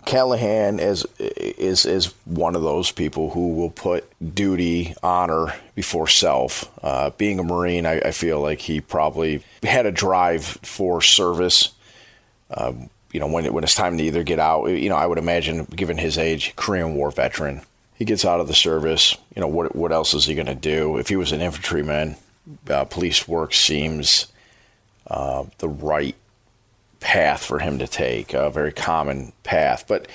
[0.05, 6.71] Callahan is is is one of those people who will put duty, honor before self.
[6.83, 11.71] Uh, being a Marine, I, I, feel like he probably had a drive for service.
[12.55, 15.17] Um, you know, when when it's time to either get out, you know, I would
[15.17, 17.61] imagine, given his age, Korean War veteran,
[17.95, 19.17] he gets out of the service.
[19.35, 20.97] You know, what what else is he going to do?
[20.97, 22.15] If he was an infantryman,
[22.69, 24.27] uh, police work seems
[25.07, 26.15] uh, the right
[27.05, 29.85] path for him to take, a very common path.
[29.87, 30.07] But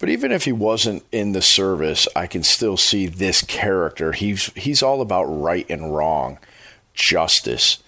[0.00, 4.10] but even if he wasn't in the service, I can still see this character.
[4.10, 6.38] He's he's all about right and wrong,
[6.94, 7.78] justice.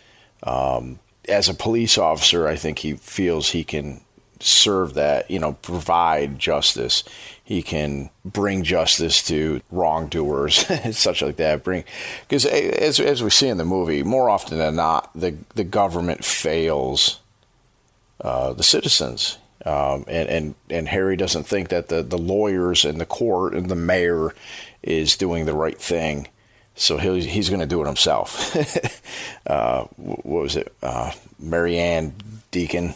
[0.45, 4.03] Um, as a police officer, I think he feels he can
[4.39, 7.03] serve that, you know, provide justice.
[7.43, 10.65] He can bring justice to wrongdoers,
[10.97, 11.65] such like that.
[11.65, 11.83] Bring
[12.29, 16.25] because as as we see in the movie, more often than not, the the government
[16.25, 17.19] fails
[18.25, 19.39] uh, the citizens.
[19.67, 23.71] Um, and, and, and Harry doesn't think that the, the lawyers and the court and
[23.71, 24.35] the mayor
[24.83, 26.29] is doing the right thing.
[26.75, 28.57] So he'll, he's going to do it himself.
[29.47, 30.75] uh, what was it?
[30.83, 32.15] Uh, Marianne
[32.51, 32.95] Deacon.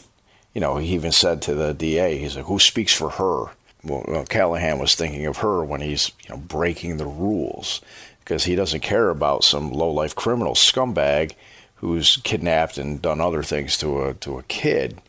[0.55, 3.53] You know, he even said to the DA, he's like, who speaks for her?
[3.85, 7.81] Well, Callahan was thinking of her when he's, you know, breaking the rules
[8.21, 11.35] because he doesn't care about some low life criminal scumbag
[11.77, 15.01] who's kidnapped and done other things to a to a kid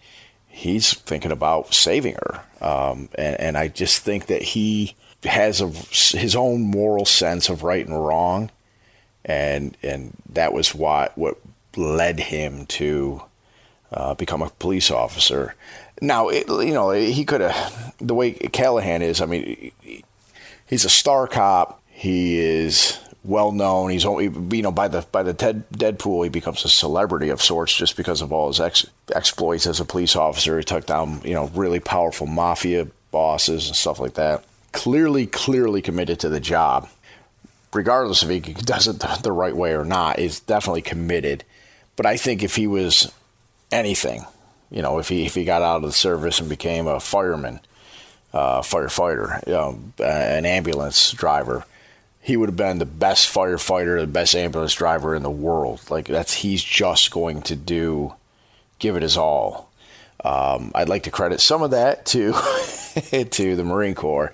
[0.59, 2.41] he's thinking about saving her.
[2.61, 7.63] Um, and, and, I just think that he has a, his own moral sense of
[7.63, 8.51] right and wrong.
[9.23, 11.37] And, and that was what, what
[11.77, 13.21] led him to
[13.93, 15.55] uh, become a police officer.
[16.01, 19.71] Now, it, you know, he could have, the way Callahan is, I mean,
[20.67, 21.81] he's a star cop.
[21.87, 23.89] He is well known.
[23.89, 27.29] He's only you know by the by the Ted, Dead Pool he becomes a celebrity
[27.29, 30.57] of sorts just because of all his ex, exploits as a police officer.
[30.57, 34.43] He took down you know really powerful mafia bosses and stuff like that.
[34.71, 36.87] Clearly, clearly committed to the job,
[37.73, 40.19] regardless if he does it the right way or not.
[40.19, 41.43] Is definitely committed.
[41.95, 43.11] But I think if he was
[43.71, 44.25] anything,
[44.71, 47.59] you know, if he if he got out of the service and became a fireman,
[48.31, 51.65] uh, firefighter, you know, an ambulance driver
[52.21, 55.81] he would have been the best firefighter, the best ambulance driver in the world.
[55.89, 58.13] Like that's he's just going to do,
[58.79, 59.69] give it his all.
[60.23, 62.33] Um, I'd like to credit some of that to
[63.31, 64.33] to the Marine Corps,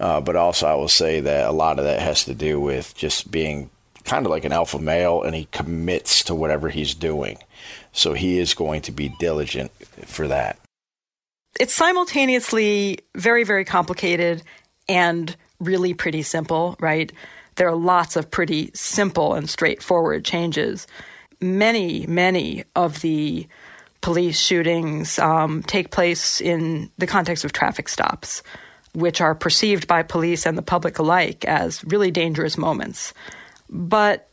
[0.00, 2.94] uh, but also I will say that a lot of that has to do with
[2.96, 3.68] just being
[4.04, 7.38] kind of like an alpha male, and he commits to whatever he's doing.
[7.92, 9.72] So he is going to be diligent
[10.06, 10.58] for that.
[11.58, 14.42] It's simultaneously very, very complicated
[14.88, 17.12] and really pretty simple, right?
[17.56, 20.86] There are lots of pretty simple and straightforward changes.
[21.40, 23.46] Many, many of the
[24.00, 28.42] police shootings um, take place in the context of traffic stops,
[28.94, 33.12] which are perceived by police and the public alike as really dangerous moments.
[33.68, 34.28] But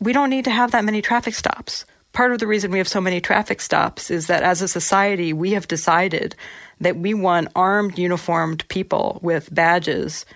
[0.00, 1.84] we don't need to have that many traffic stops.
[2.12, 5.32] Part of the reason we have so many traffic stops is that as a society,
[5.32, 6.34] we have decided
[6.80, 10.26] that we want armed, uniformed people with badges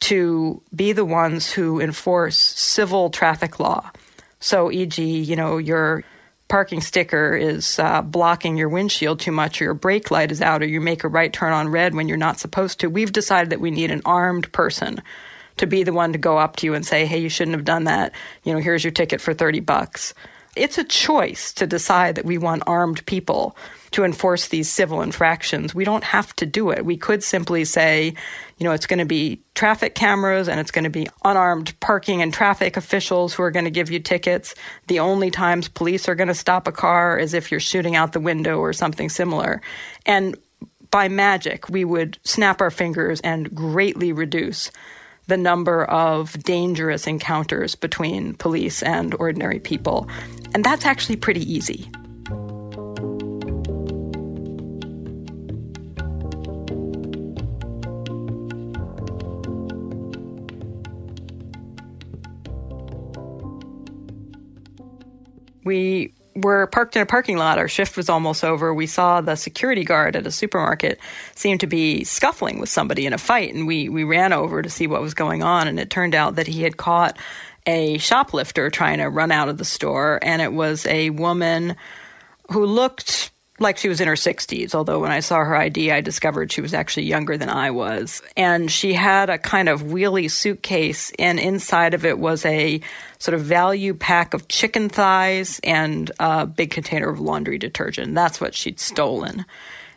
[0.00, 3.90] to be the ones who enforce civil traffic law.
[4.40, 6.02] So, e.g., you know, your
[6.48, 10.62] parking sticker is uh, blocking your windshield too much, or your brake light is out,
[10.62, 12.88] or you make a right turn on red when you're not supposed to.
[12.88, 15.02] We've decided that we need an armed person
[15.58, 17.64] to be the one to go up to you and say, hey, you shouldn't have
[17.64, 18.12] done that.
[18.44, 20.14] You know, here's your ticket for 30 bucks.
[20.56, 23.56] It's a choice to decide that we want armed people
[23.92, 25.74] to enforce these civil infractions.
[25.74, 26.84] We don't have to do it.
[26.84, 28.14] We could simply say,
[28.60, 32.20] you know, it's going to be traffic cameras and it's going to be unarmed parking
[32.20, 34.54] and traffic officials who are going to give you tickets.
[34.86, 38.12] The only times police are going to stop a car is if you're shooting out
[38.12, 39.62] the window or something similar.
[40.04, 40.36] And
[40.90, 44.70] by magic, we would snap our fingers and greatly reduce
[45.26, 50.06] the number of dangerous encounters between police and ordinary people.
[50.52, 51.90] And that's actually pretty easy.
[65.64, 67.58] We were parked in a parking lot.
[67.58, 68.72] Our shift was almost over.
[68.72, 71.00] We saw the security guard at a supermarket
[71.34, 74.70] seem to be scuffling with somebody in a fight, and we we ran over to
[74.70, 75.68] see what was going on.
[75.68, 77.18] And it turned out that he had caught
[77.66, 81.76] a shoplifter trying to run out of the store, and it was a woman
[82.50, 83.30] who looked
[83.60, 86.62] like she was in her 60s, although when I saw her ID, I discovered she
[86.62, 88.22] was actually younger than I was.
[88.36, 92.80] And she had a kind of wheelie suitcase, and inside of it was a
[93.18, 98.14] sort of value pack of chicken thighs and a big container of laundry detergent.
[98.14, 99.44] That's what she'd stolen.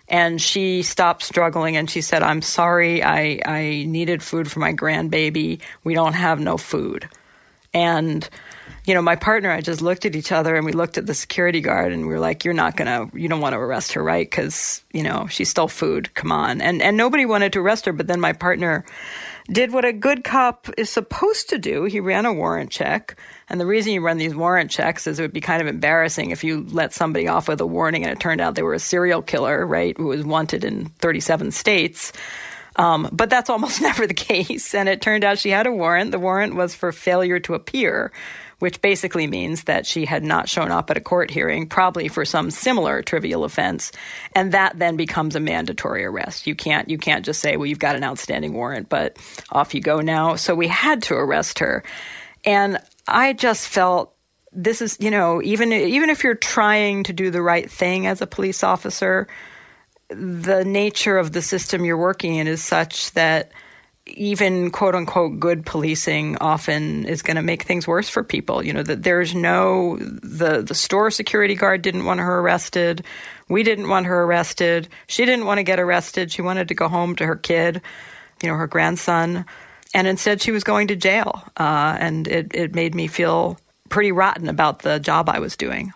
[0.09, 4.74] And she stopped struggling and she said, I'm sorry, I, I needed food for my
[4.74, 5.61] grandbaby.
[5.86, 7.07] We don't have no food.
[7.74, 8.30] And
[8.86, 11.13] you know, my partner, I just looked at each other and we looked at the
[11.13, 13.93] security guard and we were like, you're not going to, you don't want to arrest
[13.93, 14.29] her, right?
[14.29, 16.13] Because, you know, she stole food.
[16.15, 16.59] Come on.
[16.59, 17.93] And, and nobody wanted to arrest her.
[17.93, 18.84] But then my partner
[19.49, 21.86] did what a good cop is supposed to do.
[21.86, 23.17] He ran a warrant check.
[23.49, 26.31] And the reason you run these warrant checks is it would be kind of embarrassing
[26.31, 28.79] if you let somebody off with a warning and it turned out they were a
[28.79, 29.97] serial killer, right?
[29.97, 32.11] Who was wanted in 37 states.
[32.75, 34.73] Um, but that's almost never the case.
[34.73, 36.11] And it turned out she had a warrant.
[36.11, 38.11] The warrant was for failure to appear,
[38.64, 42.24] which basically means that she had not shown up at a court hearing, probably for
[42.24, 43.91] some similar trivial offense,
[44.36, 46.47] and that then becomes a mandatory arrest.
[46.47, 49.18] You can't you can't just say, "Well, you've got an outstanding warrant, but
[49.51, 51.84] off you go now." So we had to arrest her,
[52.45, 54.16] and I just felt
[54.53, 58.22] this is you know even even if you're trying to do the right thing as
[58.22, 59.28] a police officer,
[60.07, 63.51] the nature of the system you're working in is such that
[64.06, 68.64] even quote unquote good policing often is going to make things worse for people.
[68.64, 73.06] You know that there's no the the store security guard didn't want her arrested.
[73.47, 74.89] We didn't want her arrested.
[75.08, 76.32] She didn't want to get arrested.
[76.32, 77.82] She wanted to go home to her kid,
[78.41, 79.45] you know, her grandson,
[79.93, 81.41] and instead she was going to jail.
[81.56, 83.58] Uh, and it it made me feel
[83.89, 85.93] pretty rotten about the job I was doing.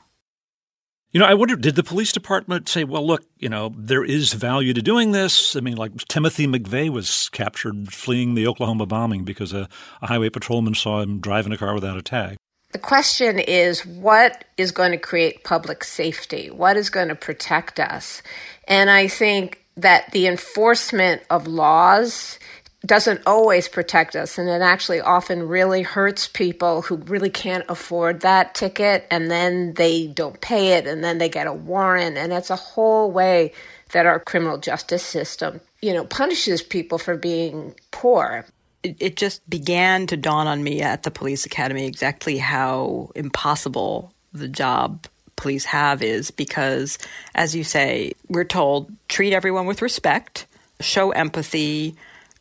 [1.12, 4.34] You know, I wonder, did the police department say, well, look, you know, there is
[4.34, 5.56] value to doing this?
[5.56, 9.70] I mean, like Timothy McVeigh was captured fleeing the Oklahoma bombing because a,
[10.02, 12.36] a highway patrolman saw him driving a car without a tag.
[12.74, 16.52] The question is what is going to create public safety?
[16.52, 18.22] What is going to protect us?
[18.68, 22.38] And I think that the enforcement of laws
[22.86, 28.22] doesn't always protect us and it actually often really hurts people who really can't afford
[28.22, 32.32] that ticket and then they don't pay it and then they get a warrant and
[32.32, 33.52] it's a whole way
[33.94, 38.46] that our criminal justice system you know punishes people for being poor.
[38.84, 44.14] It, it just began to dawn on me at the police academy exactly how impossible
[44.34, 46.98] the job police have is because
[47.36, 50.46] as you say we're told treat everyone with respect
[50.80, 51.96] show empathy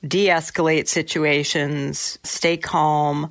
[0.07, 3.31] de escalate situations, stay calm,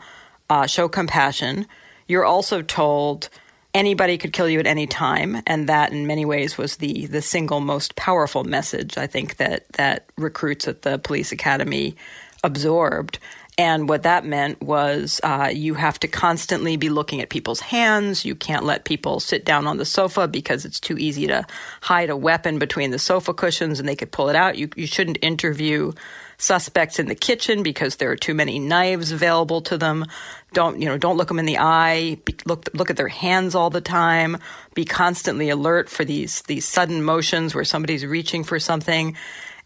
[0.50, 1.66] uh, show compassion.
[2.08, 3.30] You're also told
[3.74, 7.22] anybody could kill you at any time, and that in many ways was the the
[7.22, 11.96] single most powerful message I think that that recruits at the police academy
[12.44, 13.20] absorbed.
[13.58, 18.26] And what that meant was uh, you have to constantly be looking at people's hands.
[18.26, 21.46] You can't let people sit down on the sofa because it's too easy to
[21.82, 24.58] hide a weapon between the sofa cushions and they could pull it out.
[24.58, 25.94] You, you shouldn't interview
[26.38, 30.06] suspects in the kitchen because there are too many knives available to them.
[30.54, 30.98] Don't you know?
[30.98, 32.18] Don't look them in the eye.
[32.26, 34.38] Be, look look at their hands all the time.
[34.74, 39.16] Be constantly alert for these these sudden motions where somebody's reaching for something.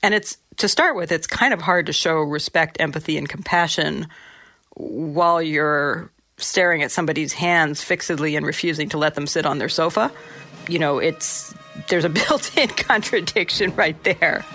[0.01, 4.07] And it's to start with, it's kind of hard to show respect, empathy, and compassion
[4.75, 9.69] while you're staring at somebody's hands fixedly and refusing to let them sit on their
[9.69, 10.11] sofa.
[10.67, 11.53] You know, it's
[11.87, 14.45] there's a built-in contradiction right there.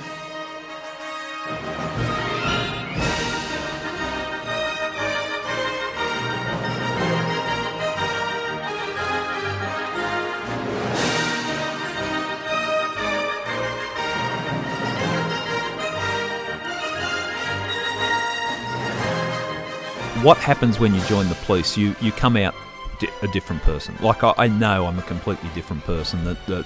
[20.24, 21.76] What happens when you join the police?
[21.76, 22.54] You you come out
[22.98, 23.94] di- a different person.
[24.00, 26.64] Like I, I, know I'm a completely different person that, that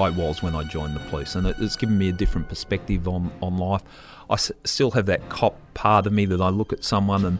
[0.00, 3.30] I was when I joined the police, and it's given me a different perspective on
[3.40, 3.82] on life.
[4.28, 7.38] I s- still have that cop part of me that I look at someone, and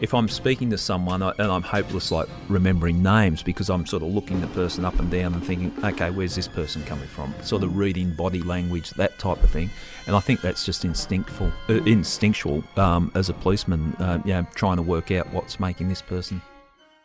[0.00, 4.02] if I'm speaking to someone I, and I'm hopeless, like remembering names, because I'm sort
[4.02, 7.34] of looking the person up and down and thinking, okay, where's this person coming from?
[7.42, 9.68] Sort of reading body language, that type of thing.
[10.06, 14.82] And I think that's just instinctful, uh, instinctual um, as a policeman, uh, trying to
[14.82, 16.40] work out what's making this person.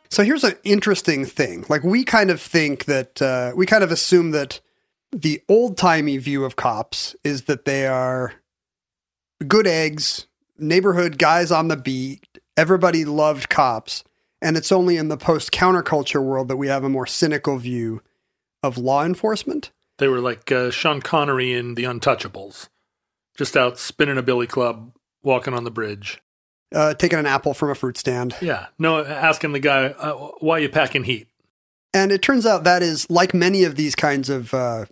[0.10, 1.66] So here's an interesting thing.
[1.68, 4.62] Like we kind of think that uh, we kind of assume that
[5.16, 8.34] the old timey view of cops is that they are
[9.48, 12.40] good eggs, neighborhood guys on the beat.
[12.58, 14.04] Everybody loved cops.
[14.42, 18.02] And it's only in the post counterculture world that we have a more cynical view
[18.62, 19.72] of law enforcement.
[19.98, 22.68] They were like uh, Sean Connery in The Untouchables,
[23.38, 24.92] just out spinning a billy club,
[25.24, 26.22] walking on the bridge.
[26.74, 28.36] Uh, taking an apple from a fruit stand.
[28.42, 28.68] Yeah.
[28.78, 31.30] No, asking the guy, uh, why are you packing heat?
[31.94, 34.86] And it turns out that is like many of these kinds of uh,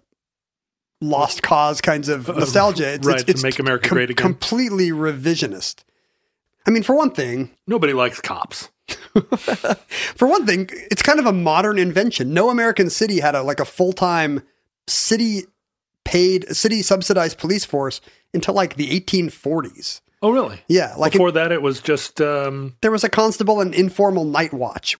[1.03, 2.93] lost cause kinds of nostalgia.
[2.93, 4.25] It's, right, it's, to make America com- great again.
[4.25, 5.83] Completely revisionist.
[6.65, 8.69] I mean, for one thing, Nobody likes cops.
[10.15, 12.33] for one thing, it's kind of a modern invention.
[12.33, 14.41] No American city had a like a full time
[14.87, 15.43] city
[16.03, 18.01] paid, city subsidized police force
[18.33, 20.01] until like the 1840s.
[20.21, 20.61] Oh, really?
[20.69, 24.53] Yeah, like Before that, it was just um, there was a constable and informal night
[24.53, 24.97] watch.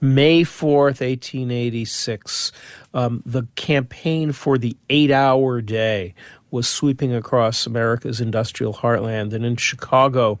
[0.00, 2.52] May 4th, 1886,
[2.94, 6.14] um, the campaign for the eight hour day
[6.52, 9.32] was sweeping across America's industrial heartland.
[9.32, 10.38] And in Chicago,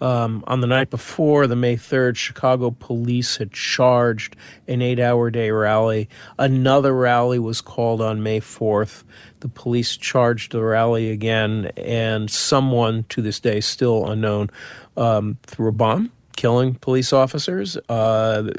[0.00, 4.36] um, on the night before, the May 3rd, Chicago police had charged
[4.68, 6.08] an eight hour day rally.
[6.38, 9.02] Another rally was called on May 4th.
[9.40, 14.50] The police charged the rally again, and someone to this day, still unknown,
[14.96, 17.76] um, threw a bomb, killing police officers.
[17.88, 18.50] Uh,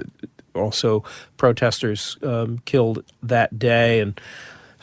[0.56, 1.04] also,
[1.38, 4.20] protesters um, killed that day, and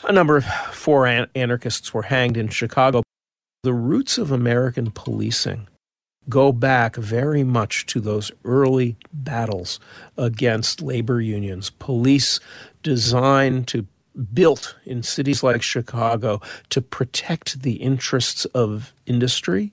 [0.03, 3.03] a number of four an- anarchists were hanged in Chicago.
[3.63, 5.67] The roots of American policing
[6.29, 9.79] go back very much to those early battles
[10.17, 11.69] against labor unions.
[11.71, 12.39] Police
[12.83, 13.85] designed to
[14.33, 19.71] built in cities like Chicago to protect the interests of industry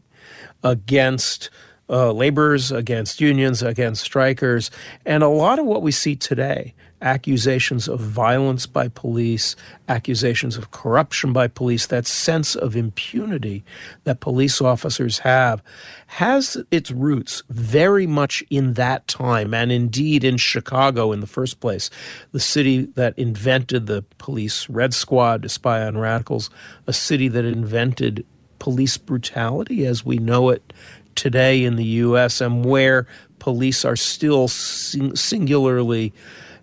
[0.62, 1.51] against
[1.89, 4.70] uh, laborers, against unions, against strikers,
[5.05, 9.55] and a lot of what we see today accusations of violence by police,
[9.89, 13.64] accusations of corruption by police, that sense of impunity
[14.05, 15.62] that police officers have
[16.07, 21.61] has its roots very much in that time and indeed in Chicago in the first
[21.61, 21.91] place,
[22.32, 26.49] the city that invented the police red squad to spy on radicals,
[26.87, 28.24] a city that invented
[28.59, 30.72] police brutality as we know it
[31.16, 33.06] today in the US and where
[33.38, 36.12] police are still sing- singularly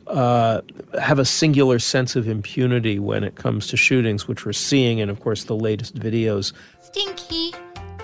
[0.07, 0.61] uh,
[1.01, 5.09] have a singular sense of impunity when it comes to shootings, which we're seeing in,
[5.09, 6.53] of course, the latest videos.
[6.81, 7.53] Stinky.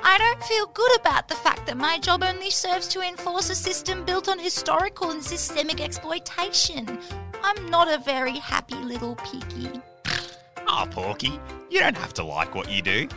[0.01, 3.55] I don't feel good about the fact that my job only serves to enforce a
[3.55, 6.97] system built on historical and systemic exploitation.
[7.43, 9.81] I'm not a very happy little piggy.
[10.67, 11.37] Oh, Porky,
[11.69, 13.09] you don't have to like what you do.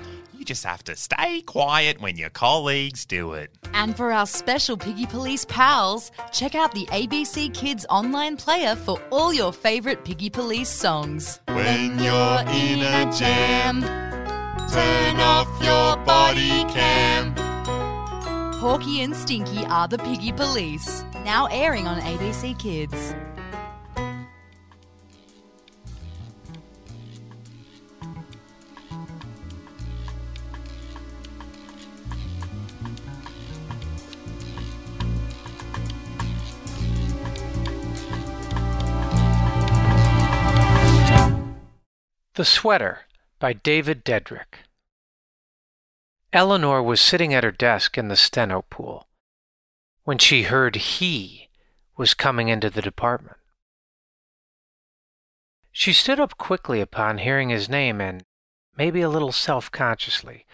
[0.43, 3.57] You just have to stay quiet when your colleagues do it.
[3.75, 9.01] And for our special Piggy Police pals, check out the ABC Kids online player for
[9.13, 11.39] all your favourite Piggy Police songs.
[11.47, 17.37] When you're in a jam, turn off your body cam.
[18.59, 23.15] Porky and Stinky are the Piggy Police, now airing on ABC Kids.
[42.43, 43.03] The Sweater
[43.39, 44.65] by David Dedrick.
[46.33, 49.07] Eleanor was sitting at her desk in the steno pool
[50.03, 51.51] when she heard he
[51.97, 53.37] was coming into the department.
[55.71, 58.25] She stood up quickly upon hearing his name and,
[58.77, 60.45] maybe a little self consciously,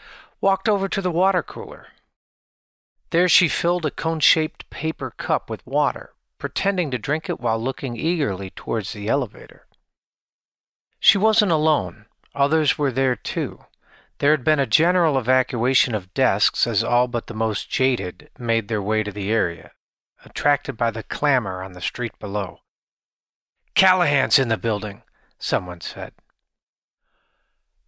[0.42, 1.86] walked over to the water cooler.
[3.12, 7.58] There she filled a cone shaped paper cup with water, pretending to drink it while
[7.58, 9.64] looking eagerly towards the elevator.
[11.00, 12.06] She wasn't alone.
[12.34, 13.60] Others were there too.
[14.18, 18.68] There had been a general evacuation of desks as all but the most jaded made
[18.68, 19.72] their way to the area,
[20.24, 22.60] attracted by the clamor on the street below.
[23.74, 25.02] Callahan's in the building,
[25.38, 26.12] someone said.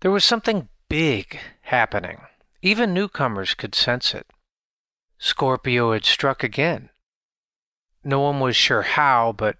[0.00, 2.20] There was something big happening.
[2.62, 4.26] Even newcomers could sense it.
[5.18, 6.90] Scorpio had struck again.
[8.04, 9.56] No one was sure how, but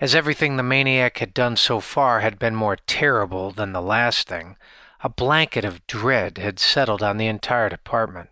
[0.00, 4.26] as everything the maniac had done so far had been more terrible than the last
[4.26, 4.56] thing,
[5.04, 8.30] a blanket of dread had settled on the entire department.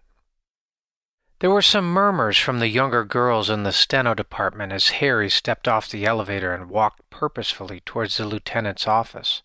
[1.40, 5.68] There were some murmurs from the younger girls in the steno department as Harry stepped
[5.68, 9.42] off the elevator and walked purposefully towards the lieutenant's office.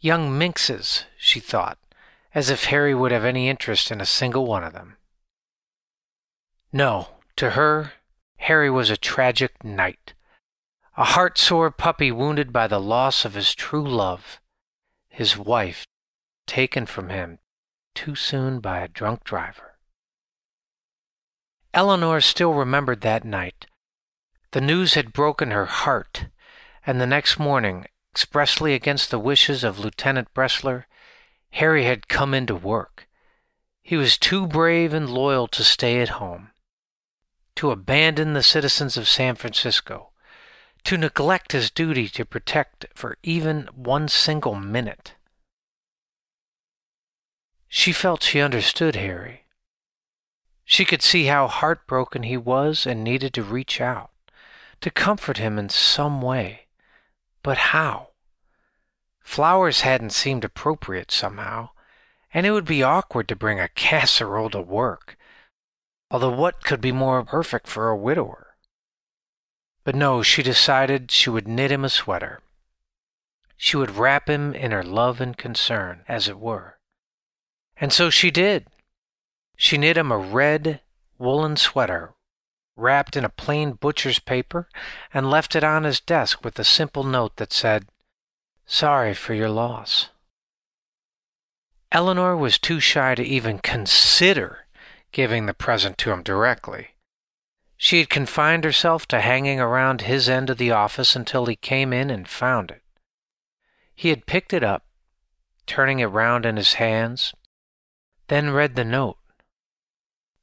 [0.00, 1.78] Young minxes, she thought,
[2.32, 4.96] as if Harry would have any interest in a single one of them.
[6.72, 7.94] No, to her,
[8.38, 10.14] Harry was a tragic knight
[10.98, 14.40] a heart-sore puppy wounded by the loss of his true love,
[15.10, 15.86] his wife
[16.46, 17.38] taken from him
[17.94, 19.78] too soon by a drunk driver.
[21.74, 23.66] Eleanor still remembered that night.
[24.52, 26.28] The news had broken her heart,
[26.86, 30.86] and the next morning, expressly against the wishes of Lieutenant Bressler,
[31.50, 33.06] Harry had come into work.
[33.82, 36.52] He was too brave and loyal to stay at home,
[37.56, 40.12] to abandon the citizens of San Francisco
[40.86, 45.14] to neglect his duty to protect for even one single minute.
[47.66, 49.46] She felt she understood Harry.
[50.64, 54.10] She could see how heartbroken he was and needed to reach out,
[54.80, 56.66] to comfort him in some way.
[57.42, 58.10] But how?
[59.20, 61.70] Flowers hadn't seemed appropriate somehow,
[62.32, 65.18] and it would be awkward to bring a casserole to work.
[66.12, 68.45] Although what could be more perfect for a widower?
[69.86, 72.40] But no, she decided she would knit him a sweater.
[73.56, 76.78] She would wrap him in her love and concern, as it were.
[77.76, 78.66] And so she did.
[79.56, 80.80] She knit him a red
[81.18, 82.14] woolen sweater
[82.74, 84.68] wrapped in a plain butcher's paper
[85.14, 87.86] and left it on his desk with a simple note that said,
[88.66, 90.08] Sorry for your loss.
[91.92, 94.66] Eleanor was too shy to even consider
[95.12, 96.95] giving the present to him directly.
[97.76, 101.92] She had confined herself to hanging around his end of the office until he came
[101.92, 102.82] in and found it.
[103.94, 104.86] He had picked it up,
[105.66, 107.34] turning it round in his hands,
[108.28, 109.18] then read the note.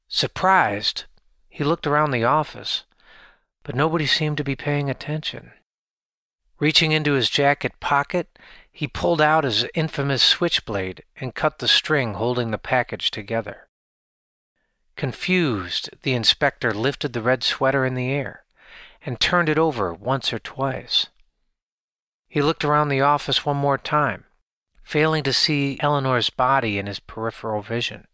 [0.08, 1.04] Surprised,
[1.48, 2.84] he looked around the office,
[3.62, 5.52] but nobody seemed to be paying attention.
[6.60, 8.38] Reaching into his jacket pocket,
[8.70, 13.68] he pulled out his infamous switchblade and cut the string holding the package together.
[14.96, 18.44] Confused, the inspector lifted the red sweater in the air
[19.04, 21.08] and turned it over once or twice.
[22.28, 24.24] He looked around the office one more time,
[24.82, 28.06] failing to see Eleanor's body in his peripheral vision.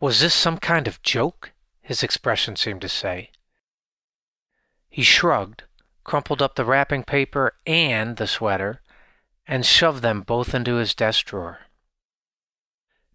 [0.00, 1.52] Was this some kind of joke?
[1.80, 3.30] His expression seemed to say.
[4.88, 5.64] He shrugged,
[6.02, 8.80] crumpled up the wrapping paper and the sweater,
[9.46, 11.60] and shoved them both into his desk drawer.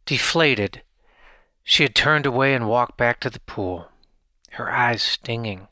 [0.06, 0.84] Deflated,
[1.70, 3.90] she had turned away and walked back to the pool,
[4.54, 5.68] her eyes stinging.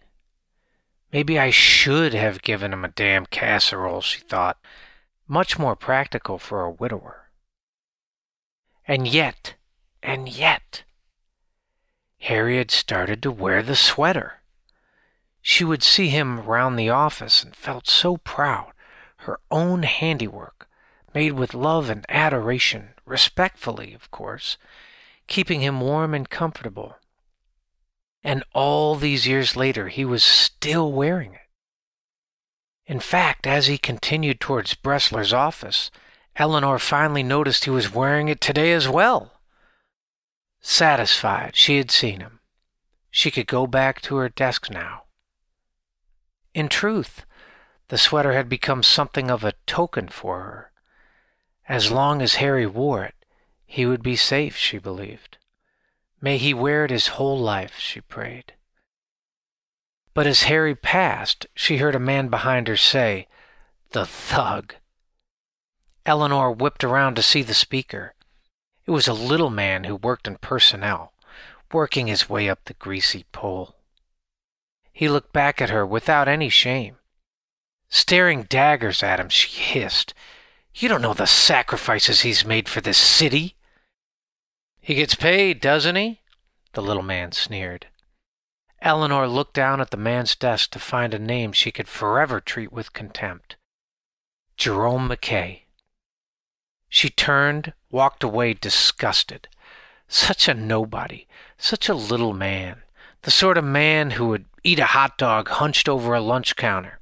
[1.11, 4.59] Maybe I should have given him a damn casserole, she thought,
[5.27, 7.31] much more practical for a widower.
[8.87, 9.55] And yet,
[10.03, 10.83] and yet,
[12.19, 14.41] Harry had started to wear the sweater.
[15.41, 18.71] She would see him round the office and felt so proud.
[19.21, 20.69] Her own handiwork,
[21.15, 24.57] made with love and adoration, respectfully, of course,
[25.27, 26.95] keeping him warm and comfortable.
[28.23, 31.41] And all these years later, he was still wearing it.
[32.85, 35.91] In fact, as he continued towards Bressler's office,
[36.37, 39.41] Eleanor finally noticed he was wearing it today as well.
[40.61, 42.39] Satisfied she had seen him,
[43.11, 45.03] she could go back to her desk now.
[46.53, 47.25] In truth,
[47.89, 50.71] the sweater had become something of a token for her.
[51.67, 53.16] As long as Harry wore it,
[53.67, 55.37] he would be safe, she believed.
[56.19, 58.53] May he wear it his whole life, she prayed.
[60.13, 63.27] But as Harry passed, she heard a man behind her say,
[63.91, 64.73] The thug.
[66.05, 68.15] Eleanor whipped around to see the speaker.
[68.85, 71.13] It was a little man who worked in personnel,
[71.73, 73.75] working his way up the greasy pole.
[74.93, 76.95] He looked back at her without any shame.
[77.89, 80.13] Staring daggers at him, she hissed,
[80.73, 83.56] You don't know the sacrifices he's made for this city.
[84.87, 86.21] He gets paid, doesn't he?
[86.71, 87.87] The little man sneered.
[88.81, 92.71] Eleanor looked down at the man's desk to find a name she could forever treat
[92.71, 93.57] with contempt
[94.55, 95.63] Jerome McKay.
[96.87, 99.49] She turned, walked away disgusted.
[100.07, 101.27] Such a nobody,
[101.57, 102.83] such a little man,
[103.23, 107.01] the sort of man who would eat a hot dog hunched over a lunch counter.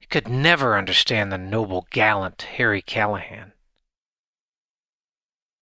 [0.00, 3.51] He could never understand the noble, gallant Harry Callahan.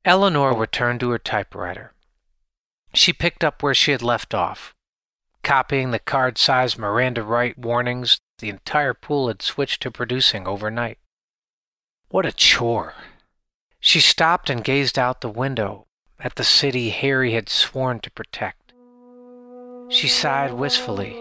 [0.05, 1.93] Eleanor returned to her typewriter.
[2.95, 4.75] She picked up where she had left off,
[5.43, 10.99] copying the card sized Miranda right warnings the entire pool had switched to producing overnight.
[12.09, 12.95] What a chore!
[13.79, 15.87] She stopped and gazed out the window
[16.19, 18.73] at the city Harry had sworn to protect.
[19.91, 21.17] She sighed wistfully.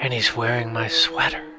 [0.00, 1.49] And he's wearing my sweater.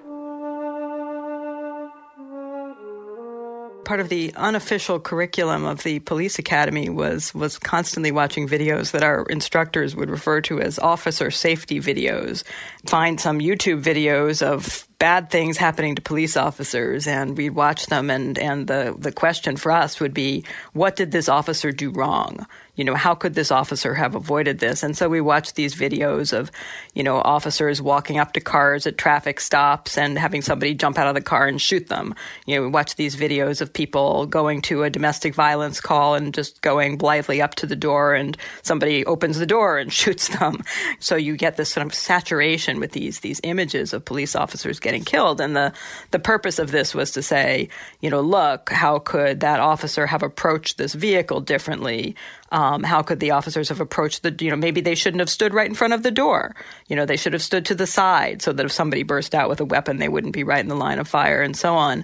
[3.92, 9.04] Part of the unofficial curriculum of the police academy was was constantly watching videos that
[9.04, 12.46] our instructors would refer to as officer safety videos.
[12.86, 18.10] Find some YouTube videos of bad things happening to police officers and we'd watch them
[18.10, 22.48] and and the the question for us would be what did this officer do wrong
[22.82, 24.82] you know, how could this officer have avoided this?
[24.82, 26.49] And so we watched these videos of,
[26.95, 31.05] you know, officers walking up to cars at traffic stops and having somebody jump out
[31.05, 32.15] of the car and shoot them.
[32.47, 36.34] You know, we watch these videos of people going to a domestic violence call and
[36.34, 40.63] just going blithely up to the door and somebody opens the door and shoots them.
[40.97, 45.03] So you get this sort of saturation with these these images of police officers getting
[45.03, 45.39] killed.
[45.39, 45.71] And the,
[46.09, 47.69] the purpose of this was to say,
[47.99, 52.15] you know, look, how could that officer have approached this vehicle differently?
[52.52, 55.54] Um, how could the officers have approached the, you know, maybe they shouldn't have stood
[55.54, 56.54] right in front of the door.
[56.88, 59.47] You know, they should have stood to the side so that if somebody burst out
[59.47, 62.04] with a weapon, they wouldn't be right in the line of fire and so on.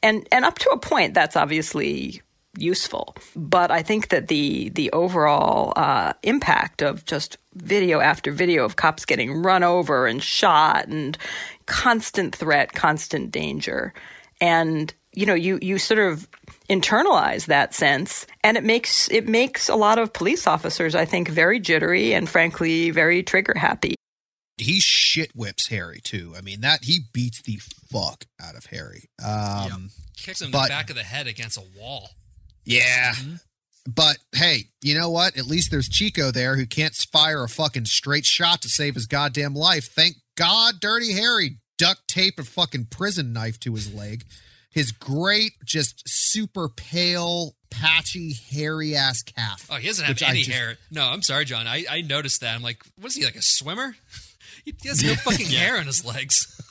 [0.00, 2.22] And, and up to a point, that's obviously
[2.56, 3.14] useful.
[3.36, 8.76] But I think that the the overall uh, impact of just video after video of
[8.76, 11.16] cops getting run over and shot and
[11.66, 13.92] constant threat, constant danger,
[14.40, 16.28] and you know you you sort of
[16.68, 21.28] internalize that sense and it makes it makes a lot of police officers i think
[21.28, 23.94] very jittery and frankly very trigger happy
[24.60, 26.34] he shit whips Harry too.
[26.36, 27.60] I mean that he beats the
[27.92, 29.08] fuck out of Harry.
[29.24, 32.10] Um, Kicks him in but- the back of the head against a wall.
[32.64, 33.12] Yeah.
[33.12, 33.34] Mm-hmm.
[33.86, 35.38] But hey, you know what?
[35.38, 39.06] At least there's Chico there who can't fire a fucking straight shot to save his
[39.06, 39.86] goddamn life.
[39.92, 44.24] Thank God Dirty Harry duct taped a fucking prison knife to his leg.
[44.78, 49.66] His great, just super pale, patchy, hairy ass calf.
[49.70, 50.76] Oh, he doesn't have any just- hair.
[50.90, 51.66] No, I'm sorry, John.
[51.66, 52.54] I, I noticed that.
[52.54, 53.96] I'm like, what is he like a swimmer?
[54.64, 56.54] He has no fucking hair on his legs.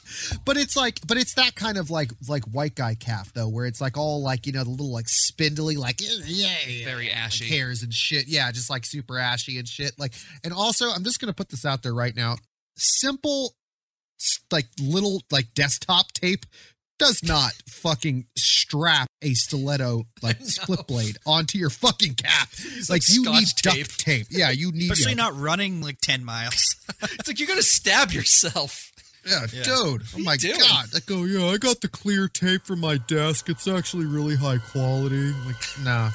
[0.46, 3.66] But it's like, but it's that kind of like like white guy calf though, where
[3.66, 7.12] it's like all like you know the little like spindly like yeah, yeah, yeah, Very
[7.12, 7.44] ashy.
[7.44, 8.28] like hairs and shit.
[8.28, 9.92] Yeah, just like super ashy and shit.
[10.00, 10.14] Like,
[10.46, 12.38] and also I'm just gonna put this out there right now.
[12.78, 13.54] Simple,
[14.52, 16.46] like little like desktop tape
[17.00, 22.50] does not fucking strap a stiletto like split blade onto your fucking cap.
[22.54, 24.28] It's like, like you need Scotch duct tape.
[24.30, 25.24] Yeah, you need Especially yeah.
[25.24, 26.76] not running like 10 miles.
[27.02, 28.92] it's like you're gonna stab yourself.
[29.26, 29.64] Yeah, Yeah.
[29.64, 30.04] dude.
[30.16, 30.58] Oh my doing?
[30.60, 30.86] god.
[30.96, 33.50] I go, oh, yeah, I got the clear tape from my desk.
[33.50, 35.18] It's actually really high quality.
[35.18, 36.12] I'm like, nah.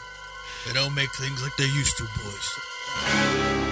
[0.67, 3.72] They don't make things like they used to, boys.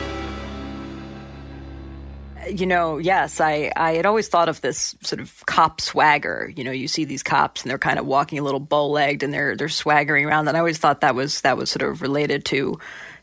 [2.49, 6.53] You know, yes, I, I had always thought of this sort of cop swagger.
[6.55, 9.23] You know, you see these cops and they're kind of walking a little bow legged
[9.23, 10.49] and they're they're swaggering around.
[10.49, 12.79] And I always thought that was that was sort of related to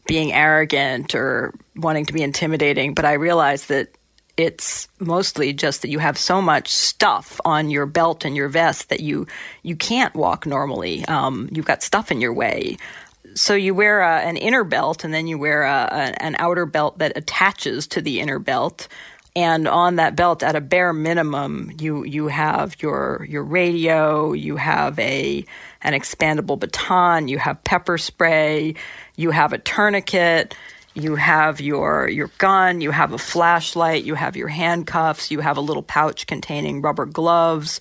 [0.08, 2.94] being arrogant or wanting to be intimidating.
[2.94, 3.90] But I realized that
[4.38, 8.90] it's mostly just that you have so much stuff on your belt and your vest
[8.90, 9.26] that you
[9.64, 11.04] you can't walk normally.
[11.06, 12.78] Um, you've got stuff in your way.
[13.38, 16.66] So you wear a, an inner belt and then you wear a, a, an outer
[16.66, 18.88] belt that attaches to the inner belt.
[19.36, 24.56] And on that belt, at a bare minimum, you you have your your radio, you
[24.56, 25.46] have a
[25.84, 28.74] an expandable baton, you have pepper spray,
[29.16, 30.56] you have a tourniquet,
[30.96, 35.58] you have your your gun, you have a flashlight, you have your handcuffs, you have
[35.58, 37.80] a little pouch containing rubber gloves.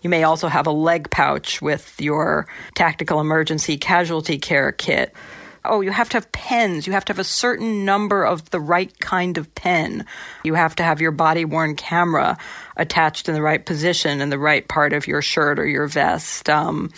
[0.00, 5.12] You may also have a leg pouch with your tactical emergency casualty care kit.
[5.64, 6.86] Oh, you have to have pens.
[6.86, 10.06] You have to have a certain number of the right kind of pen.
[10.44, 12.38] You have to have your body worn camera
[12.76, 16.48] attached in the right position in the right part of your shirt or your vest.
[16.48, 16.92] Um,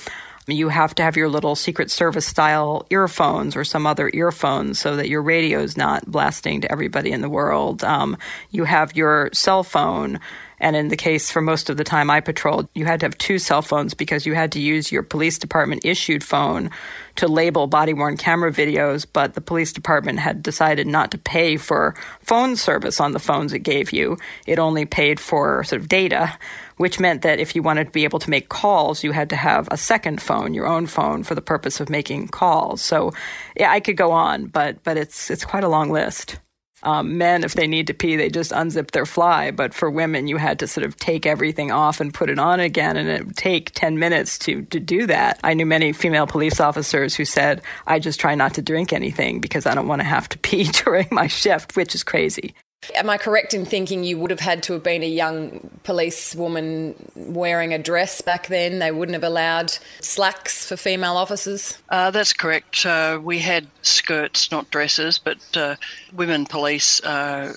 [0.50, 4.96] you have to have your little Secret Service style earphones or some other earphones so
[4.96, 7.84] that your radio is not blasting to everybody in the world.
[7.84, 8.16] Um,
[8.50, 10.20] you have your cell phone.
[10.62, 13.16] And in the case for most of the time I patrolled, you had to have
[13.16, 16.70] two cell phones because you had to use your police department issued phone
[17.16, 19.06] to label body worn camera videos.
[19.10, 23.54] But the police department had decided not to pay for phone service on the phones
[23.54, 24.18] it gave you.
[24.46, 26.38] It only paid for sort of data,
[26.80, 29.36] which meant that if you wanted to be able to make calls, you had to
[29.36, 32.80] have a second phone, your own phone, for the purpose of making calls.
[32.80, 33.12] So,
[33.54, 36.38] yeah, I could go on, but but it's it's quite a long list.
[36.82, 39.50] Um, men, if they need to pee, they just unzip their fly.
[39.50, 42.60] But for women, you had to sort of take everything off and put it on
[42.60, 45.38] again, and it would take 10 minutes to, to do that.
[45.44, 49.42] I knew many female police officers who said, I just try not to drink anything
[49.42, 52.54] because I don't want to have to pee during my shift, which is crazy.
[52.94, 56.34] Am I correct in thinking you would have had to have been a young police
[56.34, 58.78] woman wearing a dress back then?
[58.78, 59.70] They wouldn't have allowed
[60.00, 61.76] slacks for female officers?
[61.90, 62.86] Uh, that's correct.
[62.86, 65.76] Uh, we had skirts, not dresses, but uh,
[66.14, 67.52] women police uh,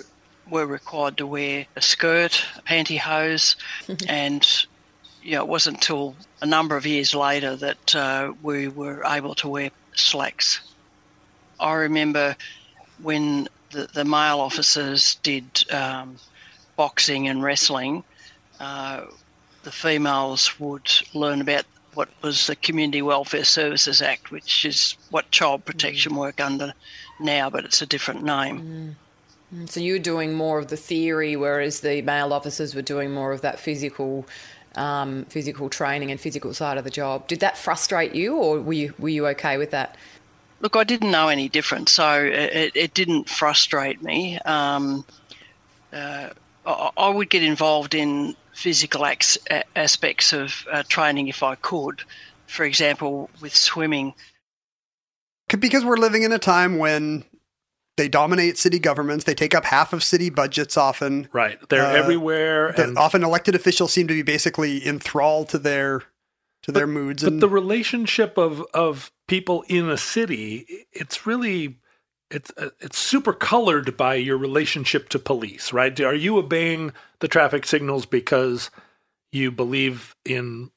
[0.49, 3.55] were required to wear a skirt, pantyhose,
[4.09, 4.65] and
[5.23, 9.35] you know, it wasn't until a number of years later that uh, we were able
[9.35, 10.59] to wear slacks.
[11.61, 12.35] I remember
[13.01, 16.17] when the, the male officers did um,
[16.75, 18.03] boxing and wrestling,
[18.59, 19.01] uh,
[19.63, 25.29] the females would learn about what was the Community Welfare Services Act, which is what
[25.31, 26.73] child protection work under
[27.19, 28.95] now, but it's a different name.
[29.53, 33.11] Mm, So you were doing more of the theory, whereas the male officers were doing
[33.13, 34.25] more of that physical,
[34.75, 37.27] um, physical training and physical side of the job.
[37.27, 39.95] Did that frustrate you, or were you were you okay with that?
[40.63, 44.39] Look, I didn't know any different, so it, it didn't frustrate me.
[44.45, 45.05] Um,
[45.91, 46.29] uh,
[46.65, 51.55] I, I would get involved in physical acts, a- aspects of uh, training if I
[51.55, 52.01] could.
[52.47, 54.13] For example, with swimming,
[55.49, 57.25] Because we're living in a time when
[57.97, 61.27] they dominate city governments, they take up half of city budgets often.
[61.33, 61.59] Right.
[61.69, 62.69] They're Uh, everywhere.
[62.79, 66.03] and often elected officials seem to be basically enthralled to their
[66.63, 67.23] to their moods.
[67.23, 71.77] But and the relationship of of people in a city, it's really
[72.31, 75.97] it's uh, it's super colored by your relationship to police, right?
[76.01, 78.71] Are you obeying the traffic signals because
[79.31, 80.71] you believe in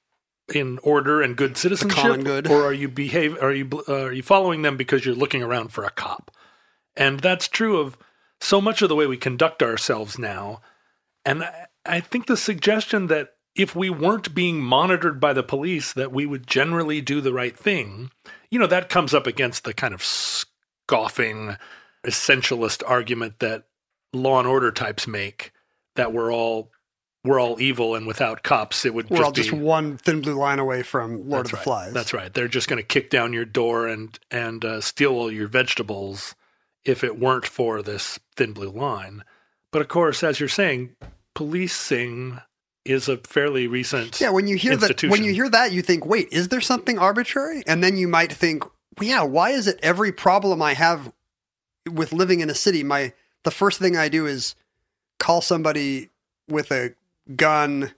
[0.54, 2.46] in order and good citizenship, good.
[2.48, 5.68] or are you behave are you uh, are you following them because you're looking around
[5.68, 6.30] for a cop?
[6.96, 7.96] And that's true of
[8.40, 10.60] so much of the way we conduct ourselves now.
[11.24, 15.92] And I, I think the suggestion that if we weren't being monitored by the police,
[15.94, 18.10] that we would generally do the right thing,
[18.50, 21.56] you know, that comes up against the kind of scoffing
[22.04, 23.64] essentialist argument that
[24.12, 25.52] law and order types make
[25.96, 26.70] that we're all
[27.24, 30.20] we're all evil and without cops it would we're just all just be one thin
[30.20, 31.64] blue line away from Lord of the right.
[31.64, 31.92] Flies.
[31.92, 32.32] That's right.
[32.32, 36.36] They're just going to kick down your door and and uh, steal all your vegetables
[36.84, 39.24] if it weren't for this thin blue line.
[39.72, 40.94] But of course, as you're saying,
[41.34, 42.40] policing
[42.88, 46.06] is a fairly recent Yeah, when you hear that, when you hear that, you think,
[46.06, 48.64] "Wait, is there something arbitrary?" And then you might think,
[48.98, 51.12] well, "Yeah, why is it every problem I have
[51.90, 53.12] with living in a city, my
[53.44, 54.54] the first thing I do is
[55.18, 56.10] call somebody
[56.48, 56.94] with a
[57.34, 57.92] gun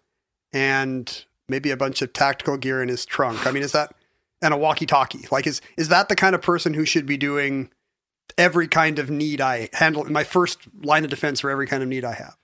[0.53, 3.95] and maybe a bunch of tactical gear in his trunk." I mean, is that
[4.41, 5.27] and a walkie-talkie?
[5.31, 7.71] Like, is is that the kind of person who should be doing
[8.37, 10.05] every kind of need I handle?
[10.05, 12.37] My first line of defense for every kind of need I have.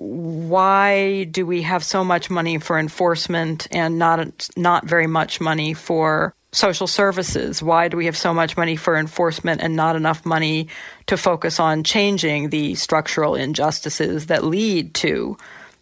[0.00, 5.74] Why do we have so much money for enforcement and not not very much money
[5.74, 7.62] for social services?
[7.62, 10.68] Why do we have so much money for enforcement and not enough money
[11.08, 15.36] to focus on changing the structural injustices that lead to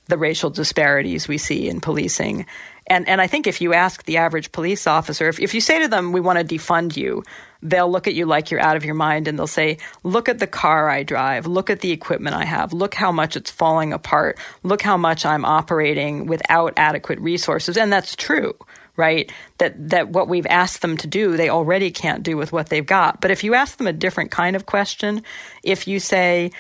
[0.09, 2.45] the racial disparities we see in policing?
[2.89, 5.79] And and I think if you ask the average police officer, if, if you say
[5.79, 7.23] to them, we want to defund you,
[7.63, 10.39] they'll look at you like you're out of your mind and they'll say, look at
[10.39, 13.93] the car I drive, look at the equipment I have, look how much it's falling
[13.93, 17.77] apart, look how much I'm operating without adequate resources.
[17.77, 18.55] And that's true,
[18.97, 19.33] right?
[19.59, 22.87] That that what we've asked them to do, they already can't do with what they've
[22.87, 23.21] got.
[23.21, 25.23] But if you ask them a different kind of question,
[25.65, 26.53] if you say,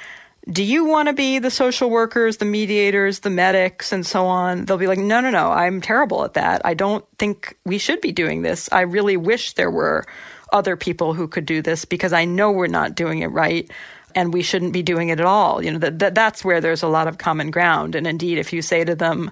[0.50, 4.64] do you want to be the social workers, the mediators, the medics, and so on?
[4.64, 6.62] They'll be like, no, no, no, I'm terrible at that.
[6.64, 8.68] I don't think we should be doing this.
[8.72, 10.06] I really wish there were
[10.52, 13.70] other people who could do this because I know we're not doing it right
[14.14, 15.62] and we shouldn't be doing it at all.
[15.62, 17.94] You know, that, that that's where there's a lot of common ground.
[17.94, 19.30] And indeed, if you say to them,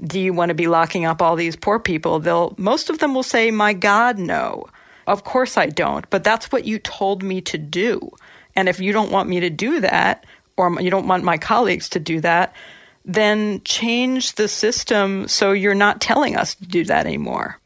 [0.00, 2.18] do you want to be locking up all these poor people?
[2.18, 4.66] They'll most of them will say, "My God, no.
[5.06, 8.10] Of course I don't, but that's what you told me to do.
[8.56, 10.24] And if you don't want me to do that
[10.56, 12.54] or you don't want my colleagues to do that,
[13.04, 17.60] then change the system so you're not telling us to do that anymore."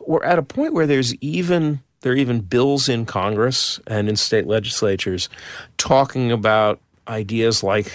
[0.00, 4.16] We're at a point where there's even there are even bills in Congress and in
[4.16, 5.28] state legislatures
[5.76, 7.92] talking about ideas like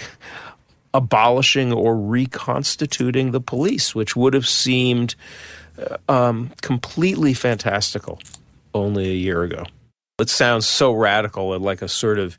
[0.94, 5.14] abolishing or reconstituting the police, which would have seemed
[5.78, 8.20] uh, um, completely fantastical
[8.74, 9.64] only a year ago.
[10.18, 12.38] It sounds so radical and like a sort of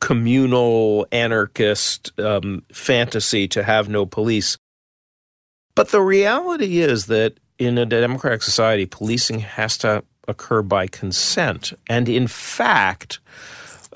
[0.00, 4.56] communal anarchist um, fantasy to have no police.
[5.74, 11.72] But the reality is that in a democratic society, policing has to occur by consent.
[11.88, 13.18] And in fact,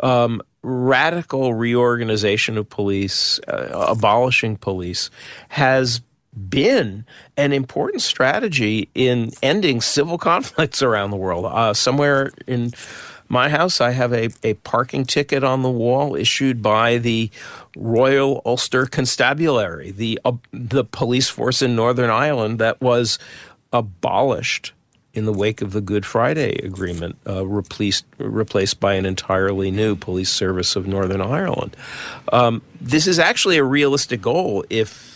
[0.02, 5.10] um, radical reorganization of police, uh, abolishing police,
[5.50, 6.00] has
[6.48, 7.04] been
[7.36, 11.44] an important strategy in ending civil conflicts around the world.
[11.44, 12.72] Uh, somewhere in
[13.28, 17.30] my house, I have a, a parking ticket on the wall issued by the
[17.76, 23.18] Royal Ulster Constabulary, the uh, the police force in Northern Ireland that was
[23.72, 24.72] abolished
[25.14, 29.96] in the wake of the Good Friday Agreement, uh, replaced replaced by an entirely new
[29.96, 31.76] police service of Northern Ireland.
[32.32, 35.10] Um, this is actually a realistic goal if.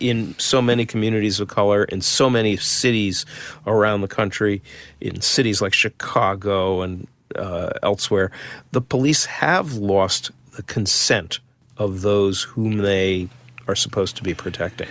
[0.00, 3.26] In so many communities of color, in so many cities
[3.66, 4.62] around the country,
[5.00, 8.30] in cities like Chicago and uh, elsewhere,
[8.70, 11.40] the police have lost the consent
[11.76, 13.28] of those whom they
[13.66, 14.88] are supposed to be protecting.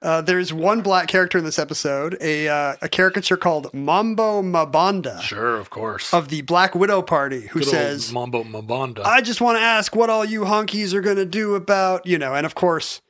[0.00, 5.20] Uh, there's one black character in this episode, a uh, a caricature called Mambo Mabanda.
[5.20, 6.14] Sure, of course.
[6.14, 9.04] Of the Black Widow Party, who Good says, Mambo Mabanda.
[9.04, 12.16] I just want to ask what all you hunkies are going to do about, you
[12.16, 13.02] know, and of course,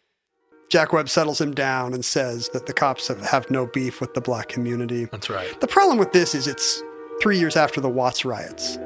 [0.70, 4.14] Jack Webb settles him down and says that the cops have, have no beef with
[4.14, 5.04] the black community.
[5.06, 5.60] That's right.
[5.60, 6.82] The problem with this is it's
[7.20, 8.78] three years after the Watts riots.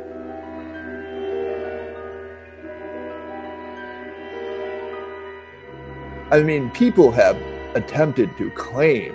[6.33, 7.37] I mean, people have
[7.74, 9.15] attempted to claim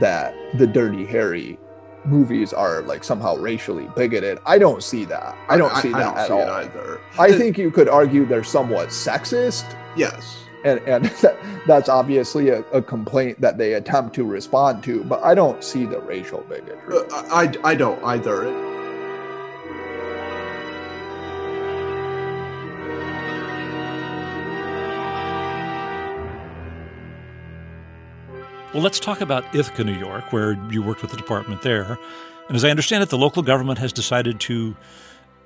[0.00, 1.58] that the Dirty Harry
[2.04, 4.38] movies are like somehow racially bigoted.
[4.46, 5.36] I don't see that.
[5.48, 6.40] I don't I- see I that don't at see all.
[6.40, 7.00] it either.
[7.18, 9.76] I think you could argue they're somewhat sexist.
[9.96, 10.44] Yes.
[10.64, 11.04] And and
[11.66, 15.84] that's obviously a, a complaint that they attempt to respond to, but I don't see
[15.86, 16.96] the racial bigotry.
[16.96, 18.44] Uh, I, I, I don't either.
[28.74, 31.98] Well, let's talk about Ithaca, New York, where you worked with the department there.
[32.48, 34.76] And as I understand it, the local government has decided to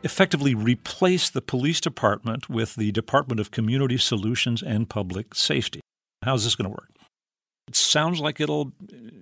[0.03, 5.81] effectively replace the police department with the Department of Community Solutions and Public Safety.
[6.25, 6.91] How's this going to work?
[7.69, 8.73] It sounds like it'll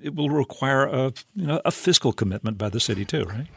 [0.03, 3.49] it will require a you know a fiscal commitment by the city too, right?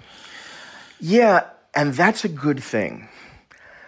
[0.99, 3.07] Yeah, and that's a good thing.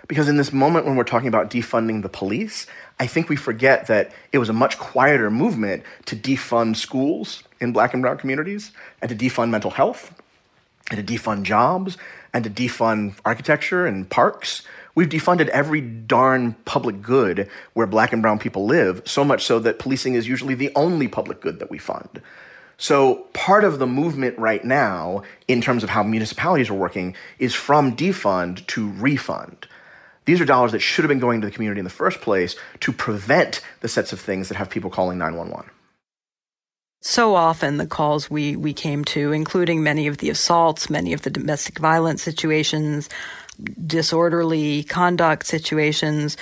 [0.07, 2.68] Because in this moment when we're talking about defunding the police,
[2.99, 7.73] I think we forget that it was a much quieter movement to defund schools in
[7.73, 8.72] black and brown communities,
[9.02, 10.14] and to defund mental health,
[10.91, 11.98] and to defund jobs,
[12.34, 14.61] and to defund architecture and parks.
[14.94, 19.60] We've defunded every darn public good where black and brown people live, so much so
[19.60, 22.22] that policing is usually the only public good that we fund.
[22.77, 27.53] So, part of the movement right now, in terms of how municipalities are working, is
[27.53, 29.68] from defund to refund.
[30.26, 32.56] These are dollars that should have been going to the community in the first place
[32.82, 35.70] to prevent the sets of things that have people calling 911.
[37.02, 41.22] So often, the calls we, we came to, including many of the assaults, many of
[41.22, 43.10] the domestic violence situations,
[43.86, 46.36] disorderly conduct situations,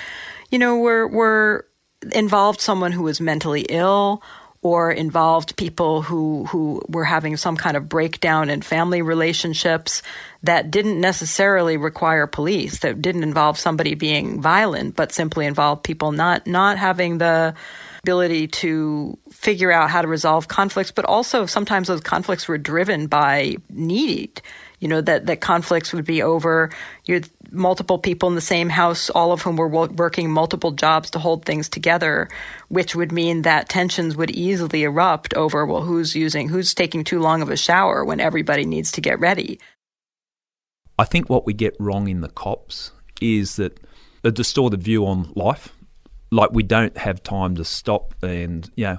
[0.50, 1.66] you know, were, were
[2.12, 4.22] involved someone who was mentally ill
[4.64, 10.02] or involved people who, who were having some kind of breakdown in family relationships
[10.42, 16.12] that didn't necessarily require police, that didn't involve somebody being violent, but simply involved people
[16.12, 17.54] not, not having the
[18.02, 23.06] ability to figure out how to resolve conflicts, but also sometimes those conflicts were driven
[23.06, 24.40] by need.
[24.84, 26.68] You know, that, that conflicts would be over
[27.06, 31.12] you multiple people in the same house, all of whom were wo- working multiple jobs
[31.12, 32.28] to hold things together,
[32.68, 37.18] which would mean that tensions would easily erupt over, well, who's using, who's taking too
[37.18, 39.58] long of a shower when everybody needs to get ready.
[40.98, 42.90] I think what we get wrong in the cops
[43.22, 43.80] is that
[44.22, 45.72] a distorted view on life.
[46.30, 48.98] Like we don't have time to stop and you know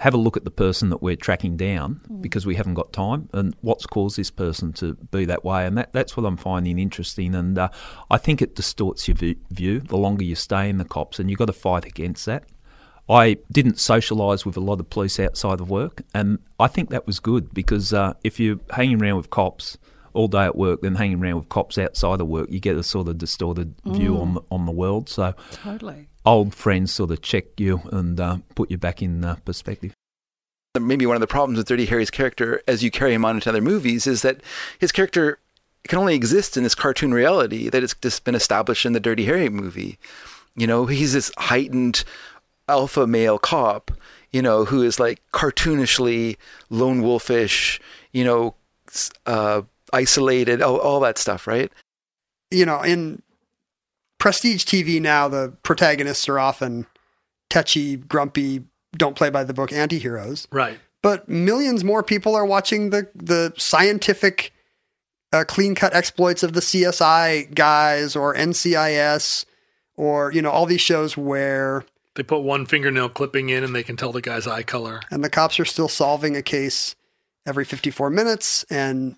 [0.00, 3.28] have a look at the person that we're tracking down because we haven't got time
[3.34, 6.78] and what's caused this person to be that way and that, that's what I'm finding
[6.78, 7.68] interesting and uh,
[8.10, 11.28] I think it distorts your view, view the longer you stay in the cops and
[11.28, 12.44] you've got to fight against that.
[13.10, 17.06] I didn't socialise with a lot of police outside of work and I think that
[17.06, 19.76] was good because uh, if you're hanging around with cops
[20.12, 22.82] all day at work, then hanging around with cops outside of work, you get a
[22.82, 24.20] sort of distorted view Mm.
[24.22, 25.08] on the, on the world.
[25.08, 26.08] So, Totally.
[26.24, 29.92] Old friends sort of check you and uh, put you back in uh, perspective.
[30.78, 33.48] Maybe one of the problems with Dirty Harry's character, as you carry him on into
[33.48, 34.40] other movies, is that
[34.78, 35.38] his character
[35.88, 39.24] can only exist in this cartoon reality that it's just been established in the Dirty
[39.24, 39.98] Harry movie.
[40.54, 42.04] You know, he's this heightened
[42.68, 43.90] alpha male cop,
[44.30, 46.36] you know, who is like cartoonishly
[46.68, 47.80] lone wolfish,
[48.12, 48.54] you know,
[49.26, 51.72] uh, isolated, all, all that stuff, right?
[52.50, 53.22] you know, in
[54.20, 56.86] prestige TV now, the protagonists are often
[57.48, 58.62] tetchy, grumpy,
[58.96, 60.46] don't play by the book anti-heroes.
[60.52, 60.78] Right.
[61.02, 64.52] But millions more people are watching the the scientific,
[65.32, 69.46] uh, clean cut exploits of the CSI guys or NCIS,
[69.96, 71.84] or you know all these shows where
[72.16, 75.00] They put one fingernail clipping in and they can tell the guy's eye color.
[75.10, 76.94] and the cops are still solving a case
[77.46, 79.16] every 54 minutes and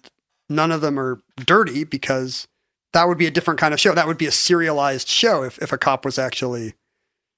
[0.49, 2.47] none of them are dirty because
[2.93, 3.95] that would be a different kind of show.
[3.95, 6.75] That would be a serialized show if, if a cop was actually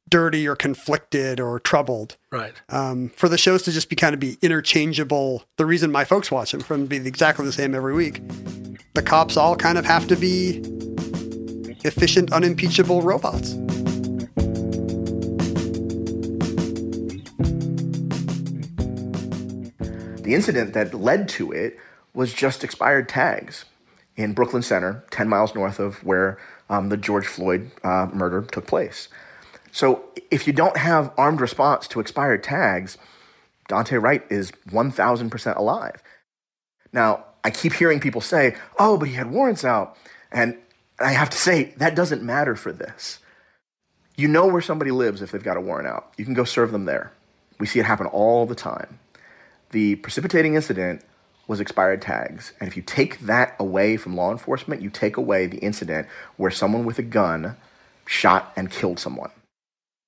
[0.08, 2.16] dirty or conflicted or troubled.
[2.30, 2.54] Right.
[2.68, 6.30] um, for the shows to just be kind of be interchangeable the reason my folks
[6.30, 8.20] watch them for them to be exactly the same every week
[8.94, 10.60] the cops all kind of have to be
[11.84, 13.52] efficient unimpeachable robots.
[20.22, 21.78] The incident that led to it
[22.14, 23.66] was just expired tags
[24.16, 26.38] in Brooklyn Center, 10 miles north of where
[26.70, 29.08] um, the George Floyd uh, murder took place.
[29.72, 32.96] So if you don't have armed response to expired tags,
[33.68, 36.02] Daunte Wright is 1000% alive.
[36.92, 39.96] Now, I keep hearing people say, oh, but he had warrants out.
[40.30, 40.56] And
[41.00, 43.18] I have to say, that doesn't matter for this.
[44.16, 46.12] You know where somebody lives if they've got a warrant out.
[46.16, 47.12] You can go serve them there.
[47.58, 49.00] We see it happen all the time.
[49.70, 51.02] The precipitating incident
[51.46, 52.52] was expired tags.
[52.60, 56.06] And if you take that away from law enforcement, you take away the incident
[56.36, 57.56] where someone with a gun
[58.06, 59.30] shot and killed someone.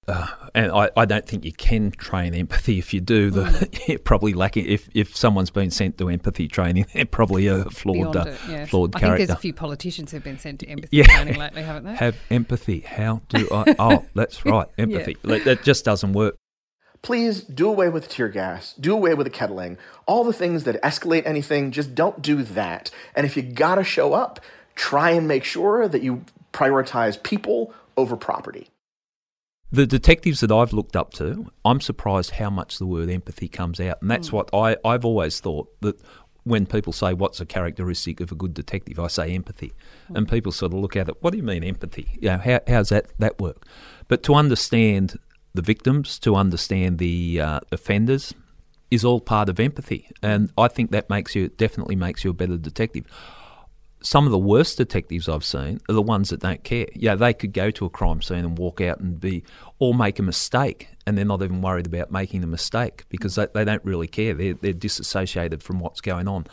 [0.08, 2.78] uh, and I, I don't think you can train empathy.
[2.78, 3.88] If you do, the Mm.
[3.88, 4.66] you're probably lacking.
[4.66, 8.64] If if someone's been sent to empathy training, they're probably a flawed, uh, it, yeah.
[8.66, 9.16] flawed I character.
[9.18, 11.04] think there's a few politicians who've been sent to empathy yeah.
[11.06, 11.94] training lately, haven't they?
[12.04, 12.80] Have empathy.
[12.80, 13.74] How do I?
[13.80, 14.82] Oh, that's right, Yeah.
[14.84, 15.16] empathy.
[15.24, 16.36] Like, That just doesn't work.
[17.02, 20.80] Please do away with tear gas, do away with the kettling, all the things that
[20.82, 22.90] escalate anything, just don't do that.
[23.14, 24.40] And if you gotta show up,
[24.74, 28.68] try and make sure that you prioritize people over property.
[29.72, 33.80] The detectives that I've looked up to, I'm surprised how much the word empathy comes
[33.80, 34.00] out.
[34.00, 34.36] And that's hmm.
[34.36, 36.00] what I, I've always thought that
[36.44, 39.00] when people say, What's a characteristic of a good detective?
[39.00, 39.72] I say empathy.
[40.08, 40.34] And hmm.
[40.34, 42.16] people sort of look at it, What do you mean empathy?
[42.20, 43.66] You know, how, how's that, that work?
[44.08, 45.18] But to understand
[45.56, 48.34] the victims, to understand the uh, offenders,
[48.90, 50.08] is all part of empathy.
[50.22, 53.06] And I think that makes you, definitely makes you a better detective
[54.06, 56.86] some of the worst detectives I've seen are the ones that don't care.
[56.94, 59.42] Yeah, they could go to a crime scene and walk out and be,
[59.80, 63.48] or make a mistake, and they're not even worried about making a mistake because they,
[63.52, 64.34] they don't really care.
[64.34, 66.46] They're, they're disassociated from what's going on.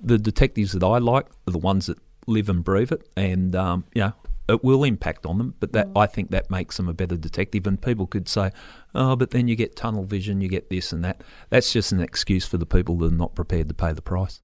[0.00, 3.84] The detectives that I like are the ones that live and breathe it, and um,
[3.94, 4.12] you know,
[4.48, 5.54] it will impact on them.
[5.60, 7.66] But that I think that makes them a better detective.
[7.66, 8.50] And people could say,
[8.94, 12.00] "Oh, but then you get tunnel vision, you get this and that." That's just an
[12.00, 14.40] excuse for the people that are not prepared to pay the price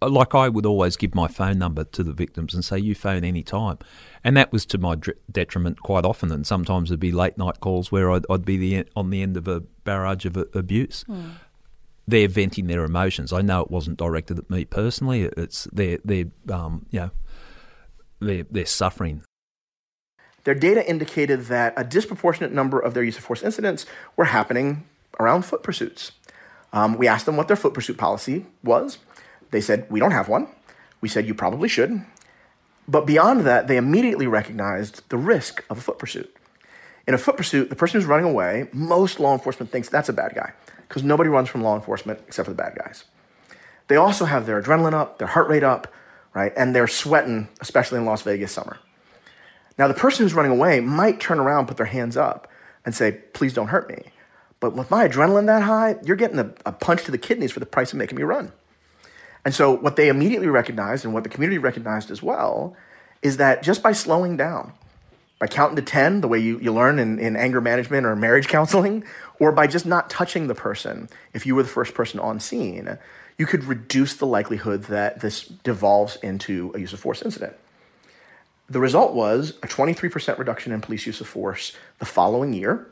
[0.00, 3.24] like I would always give my phone number to the victims and say, you phone
[3.24, 3.78] any time.
[4.22, 4.96] And that was to my
[5.30, 6.30] detriment quite often.
[6.30, 9.36] And sometimes there'd be late night calls where I'd, I'd be the, on the end
[9.36, 11.04] of a barrage of uh, abuse.
[11.08, 11.32] Mm.
[12.06, 13.32] They're venting their emotions.
[13.32, 15.22] I know it wasn't directed at me personally.
[15.36, 17.10] It's they're, they're um, you know,
[18.20, 19.22] they're, they're suffering.
[20.44, 23.86] Their data indicated that a disproportionate number of their use of force incidents
[24.16, 24.86] were happening
[25.20, 26.12] around foot pursuits.
[26.72, 28.98] Um, we asked them what their foot pursuit policy was.
[29.50, 30.48] They said, We don't have one.
[31.00, 32.02] We said, You probably should.
[32.86, 36.34] But beyond that, they immediately recognized the risk of a foot pursuit.
[37.06, 40.12] In a foot pursuit, the person who's running away, most law enforcement thinks that's a
[40.12, 40.52] bad guy
[40.86, 43.04] because nobody runs from law enforcement except for the bad guys.
[43.88, 45.92] They also have their adrenaline up, their heart rate up,
[46.38, 46.52] right?
[46.56, 48.78] And they're sweating, especially in Las Vegas summer.
[49.76, 52.48] Now, the person who's running away might turn around, put their hands up,
[52.84, 54.04] and say, Please don't hurt me.
[54.60, 57.58] But with my adrenaline that high, you're getting a, a punch to the kidneys for
[57.58, 58.52] the price of making me run.
[59.44, 62.76] And so, what they immediately recognized, and what the community recognized as well,
[63.20, 64.72] is that just by slowing down,
[65.40, 68.46] by counting to 10, the way you, you learn in, in anger management or marriage
[68.46, 69.02] counseling,
[69.40, 72.96] or by just not touching the person, if you were the first person on scene,
[73.38, 77.54] you could reduce the likelihood that this devolves into a use of force incident.
[78.68, 82.88] The result was a 23% reduction in police use of force the following year.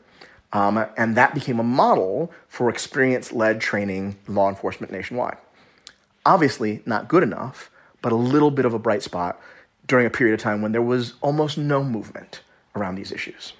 [0.53, 5.37] Um, and that became a model for experience led training law enforcement nationwide.
[6.25, 7.69] Obviously, not good enough,
[8.01, 9.39] but a little bit of a bright spot
[9.85, 12.41] during a period of time when there was almost no movement
[12.75, 13.53] around these issues.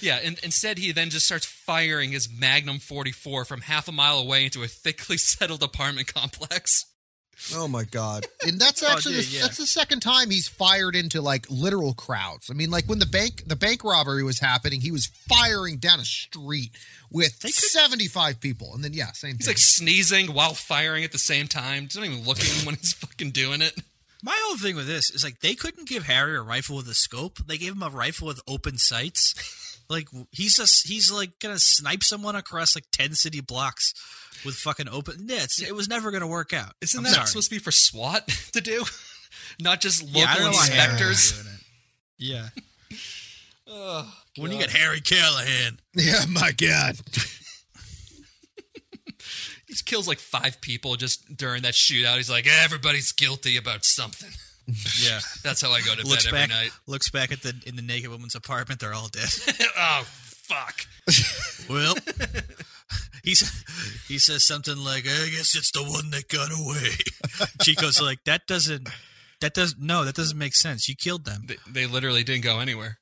[0.00, 4.18] Yeah, and instead he then just starts firing his Magnum 44 from half a mile
[4.18, 6.84] away into a thickly settled apartment complex.
[7.54, 8.26] Oh my god!
[8.46, 9.42] And that's Oh, actually dude, the, yeah.
[9.42, 12.48] that's the second time he's fired into like literal crowds.
[12.48, 15.98] I mean, like when the bank the bank robbery was happening, he was firing down
[15.98, 16.70] a street
[17.10, 19.36] with seventy five people, and then yeah, same thing.
[19.38, 19.50] He's thing.
[19.52, 21.84] like sneezing while firing at the same time.
[21.84, 23.74] He's not even looking when he's fucking doing it.
[24.22, 26.94] My whole thing with this is like they couldn't give Harry a rifle with a
[26.94, 27.38] scope.
[27.46, 29.34] They gave him a rifle with open sights.
[29.88, 33.92] Like he's just he's like gonna snipe someone across like ten city blocks
[34.44, 35.26] with fucking open.
[35.28, 36.72] Yeah, it was never gonna work out.
[36.80, 37.26] Isn't I'm that sorry.
[37.26, 38.84] supposed to be for SWAT to do?
[39.60, 41.08] Not just local Yeah, I don't know why Harry inspectors.
[41.08, 41.60] was doing it.
[42.18, 42.48] Yeah.
[43.66, 45.78] Oh, when you get Harry Callahan.
[45.96, 46.96] Yeah, my God.
[49.66, 52.16] He kills like five people just during that shootout.
[52.18, 54.30] He's like, everybody's guilty about something.
[54.66, 56.70] Yeah, That's how I go to looks bed every back, night.
[56.86, 58.80] Looks back at the in the naked woman's apartment.
[58.80, 59.28] They're all dead.
[59.78, 60.86] oh fuck.
[61.68, 61.94] well,
[63.22, 63.64] he's
[64.08, 68.46] he says something like, "I guess it's the one that got away." Chico's like, "That
[68.46, 68.88] doesn't."
[69.40, 70.04] That does no.
[70.04, 70.88] That doesn't make sense.
[70.88, 71.42] You killed them.
[71.46, 72.98] They, they literally didn't go anywhere.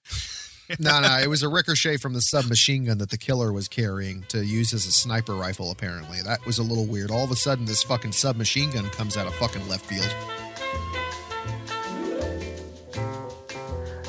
[0.80, 4.24] no, no, it was a ricochet from the submachine gun that the killer was carrying
[4.28, 5.70] to use as a sniper rifle.
[5.70, 7.12] Apparently, that was a little weird.
[7.12, 10.12] All of a sudden, this fucking submachine gun comes out of fucking left field.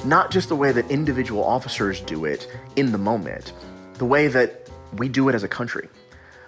[0.06, 3.54] Not just the way that individual officers do it in the moment,
[3.96, 5.88] the way that we do it as a country,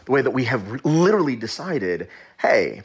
[0.05, 2.07] the way that we have literally decided
[2.39, 2.83] hey,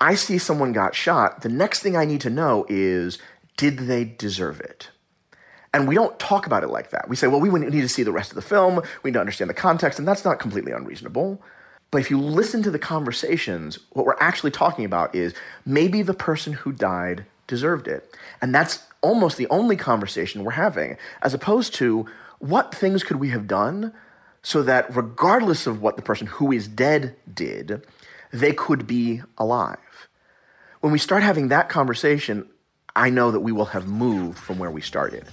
[0.00, 1.42] I see someone got shot.
[1.42, 3.18] The next thing I need to know is
[3.56, 4.90] did they deserve it?
[5.74, 7.08] And we don't talk about it like that.
[7.08, 9.20] We say, well, we need to see the rest of the film, we need to
[9.20, 11.42] understand the context, and that's not completely unreasonable.
[11.90, 15.34] But if you listen to the conversations, what we're actually talking about is
[15.64, 18.14] maybe the person who died deserved it.
[18.40, 22.06] And that's almost the only conversation we're having, as opposed to,
[22.38, 23.92] what things could we have done
[24.42, 27.84] so that regardless of what the person who is dead did,
[28.32, 30.08] they could be alive?
[30.80, 32.48] When we start having that conversation,
[32.94, 35.26] I know that we will have moved from where we started.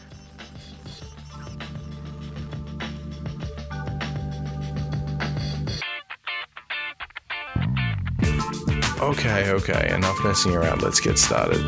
[9.00, 10.82] Okay, okay, enough messing around.
[10.82, 11.62] Let's get started.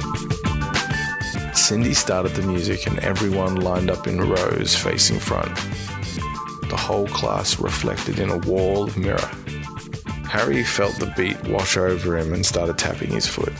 [1.68, 5.54] Cindy started the music, and everyone lined up in rows facing front.
[6.70, 9.30] The whole class reflected in a wall of mirror.
[10.30, 13.52] Harry felt the beat wash over him and started tapping his foot.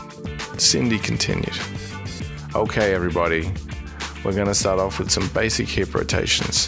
[0.58, 1.52] Cindy continued.
[2.56, 3.52] Okay, everybody,
[4.24, 6.68] we're going to start off with some basic hip rotations.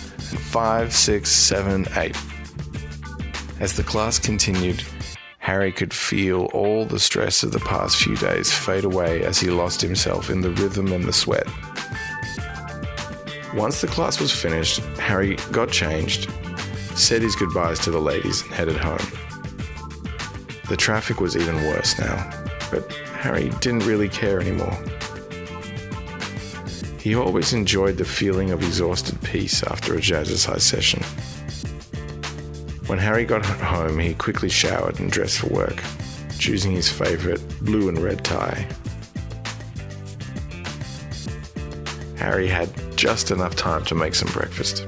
[0.51, 2.17] Five, six, seven, eight.
[3.61, 4.83] As the class continued,
[5.49, 9.49] Harry could feel all the stress of the past few days fade away as he
[9.49, 11.47] lost himself in the rhythm and the sweat.
[13.55, 16.29] Once the class was finished, Harry got changed,
[16.93, 18.99] said his goodbyes to the ladies, and headed home.
[20.69, 22.29] The traffic was even worse now,
[22.69, 24.77] but Harry didn't really care anymore.
[26.99, 31.01] He always enjoyed the feeling of exhausted peace after a jazzercise session.
[32.89, 35.83] When Harry got home, he quickly showered and dressed for work,
[36.39, 38.67] choosing his favourite blue and red tie.
[42.17, 42.67] Harry had
[42.97, 44.87] just enough time to make some breakfast.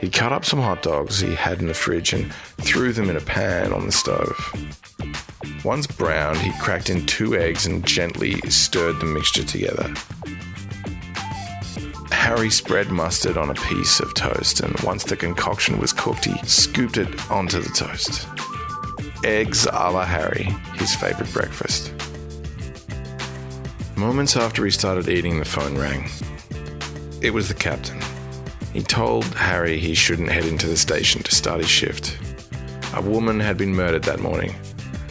[0.00, 3.16] He cut up some hot dogs he had in the fridge and threw them in
[3.16, 4.38] a pan on the stove.
[5.64, 9.92] Once browned, he cracked in two eggs and gently stirred the mixture together.
[12.24, 16.34] Harry spread mustard on a piece of toast, and once the concoction was cooked, he
[16.46, 18.26] scooped it onto the toast.
[19.24, 20.44] Eggs a la Harry,
[20.76, 21.92] his favourite breakfast.
[23.94, 26.08] Moments after he started eating, the phone rang.
[27.20, 28.00] It was the captain.
[28.72, 32.16] He told Harry he shouldn't head into the station to start his shift.
[32.94, 34.54] A woman had been murdered that morning,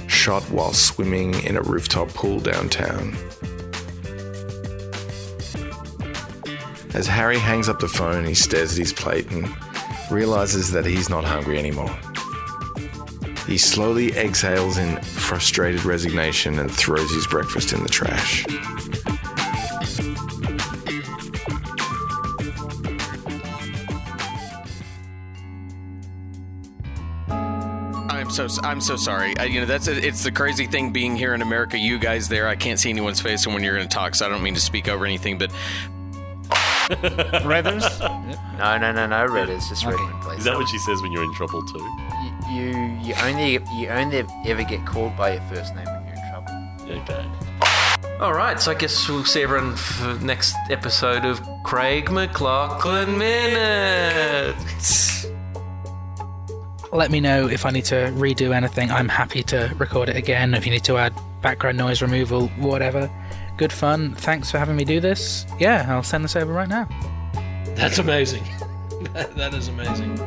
[0.07, 3.15] shot while swimming in a rooftop pool downtown.
[6.94, 9.49] As Harry hangs up the phone, he stares at his plate and
[10.11, 11.90] realizes that he's not hungry anymore.
[13.48, 18.45] He slowly exhales in frustrated resignation and throws his breakfast in the trash.
[27.28, 29.36] I'm so I'm so sorry.
[29.38, 31.78] I, you know that's it's the crazy thing being here in America.
[31.78, 34.30] You guys there, I can't see anyone's face when you're going to talk, so I
[34.30, 35.52] don't mean to speak over anything, but
[37.43, 37.99] Redders?
[38.57, 39.69] No, no, no, no Redders.
[39.69, 40.39] Just Redmond, please.
[40.39, 41.80] Is that what she says when you're in trouble too?
[42.51, 46.30] You, you only you only ever get called by your first name when you're in
[46.30, 47.01] trouble.
[47.01, 47.26] Okay.
[48.19, 53.18] All right, so I guess we'll see everyone for the next episode of Craig McLaughlin
[53.18, 55.26] Minutes.
[56.91, 58.91] Let me know if I need to redo anything.
[58.91, 60.53] I'm happy to record it again.
[60.53, 63.10] If you need to add background noise removal, whatever.
[63.57, 64.15] Good fun.
[64.15, 65.45] Thanks for having me do this.
[65.59, 66.88] Yeah, I'll send this over right now.
[67.75, 68.43] That's amazing.
[69.13, 70.19] that, that is amazing.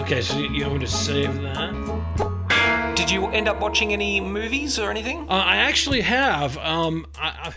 [0.00, 2.94] Okay, so you, you want me to save that?
[2.96, 5.28] Did you end up watching any movies or anything?
[5.28, 6.56] Uh, I actually have.
[6.58, 7.52] Um, I,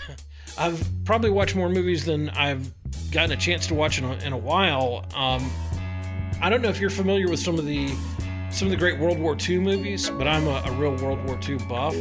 [0.58, 2.72] I, I've probably watched more movies than I've
[3.12, 5.06] gotten a chance to watch in a, in a while.
[5.16, 5.50] Um,
[6.42, 7.90] I don't know if you're familiar with some of the
[8.52, 11.40] some of the great World War II movies, but I'm a, a real World War
[11.48, 11.96] II buff.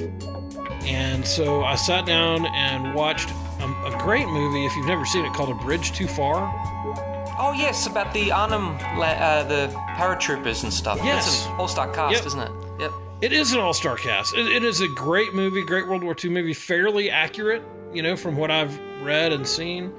[0.82, 3.30] And so I sat down and watched
[3.60, 6.52] a, a, great movie, if you've never seen it, called A Bridge Too Far.
[7.40, 10.98] Oh, yes, about the Arnhem, uh, the paratroopers and stuff.
[11.02, 11.26] Yes.
[11.26, 12.26] It's an all star cast, Yep.
[12.26, 12.50] isn't it?
[12.80, 12.92] Yep.
[13.20, 14.36] It is an all star cast.
[14.36, 17.62] It, it is a great movie, great World War II movie, fairly accurate,
[17.92, 19.92] you know, from what I've read and seen.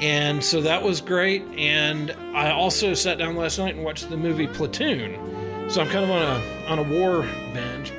[0.00, 1.42] And so that was great.
[1.56, 5.70] And I also sat down last night and watched the movie Platoon.
[5.70, 7.22] So I'm kind of on a on a war
[7.52, 7.92] binge,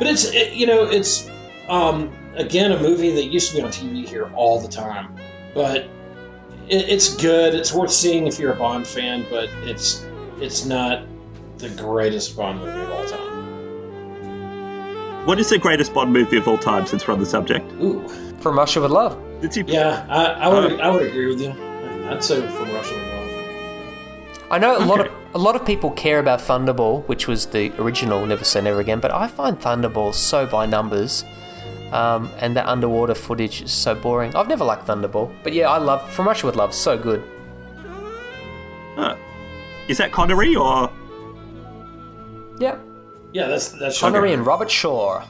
[0.00, 1.30] but but it's it, you know it's
[1.68, 5.14] um, again a movie that used to be on TV here all the time,
[5.54, 5.82] but
[6.68, 7.54] it, it's good.
[7.54, 10.06] It's worth seeing if you're a Bond fan, but it's
[10.38, 11.04] it's not
[11.58, 13.26] the greatest Bond movie of all time.
[15.26, 17.70] What is the greatest Bond movie of all time since we're on the subject?
[17.74, 18.08] Ooh.
[18.40, 19.22] From Russia with Love.
[19.66, 21.50] Yeah, I, I would I would agree with you.
[22.08, 23.09] I'd say from Russia with Love.
[24.50, 27.70] I know a lot of a lot of people care about Thunderball, which was the
[27.80, 31.24] original Never Say Never Again, but I find Thunderball so by numbers,
[31.92, 34.34] um, and that underwater footage is so boring.
[34.34, 36.74] I've never liked Thunderball, but yeah, I love From Russia with Love.
[36.74, 37.22] So good.
[38.96, 39.16] Huh.
[39.86, 40.90] Is that Connery or?
[42.58, 42.80] Yep.
[43.32, 44.38] Yeah, that's that's Connery Sugar.
[44.38, 45.24] and Robert Shaw.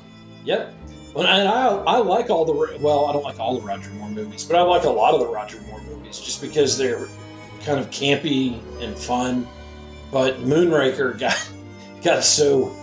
[0.45, 0.75] Yep.
[1.15, 4.09] Well, and I, I like all the well, I don't like all the Roger Moore
[4.09, 7.09] movies, but I like a lot of the Roger Moore movies just because they're
[7.65, 9.47] kind of campy and fun.
[10.11, 11.51] But Moonraker got
[12.03, 12.74] got so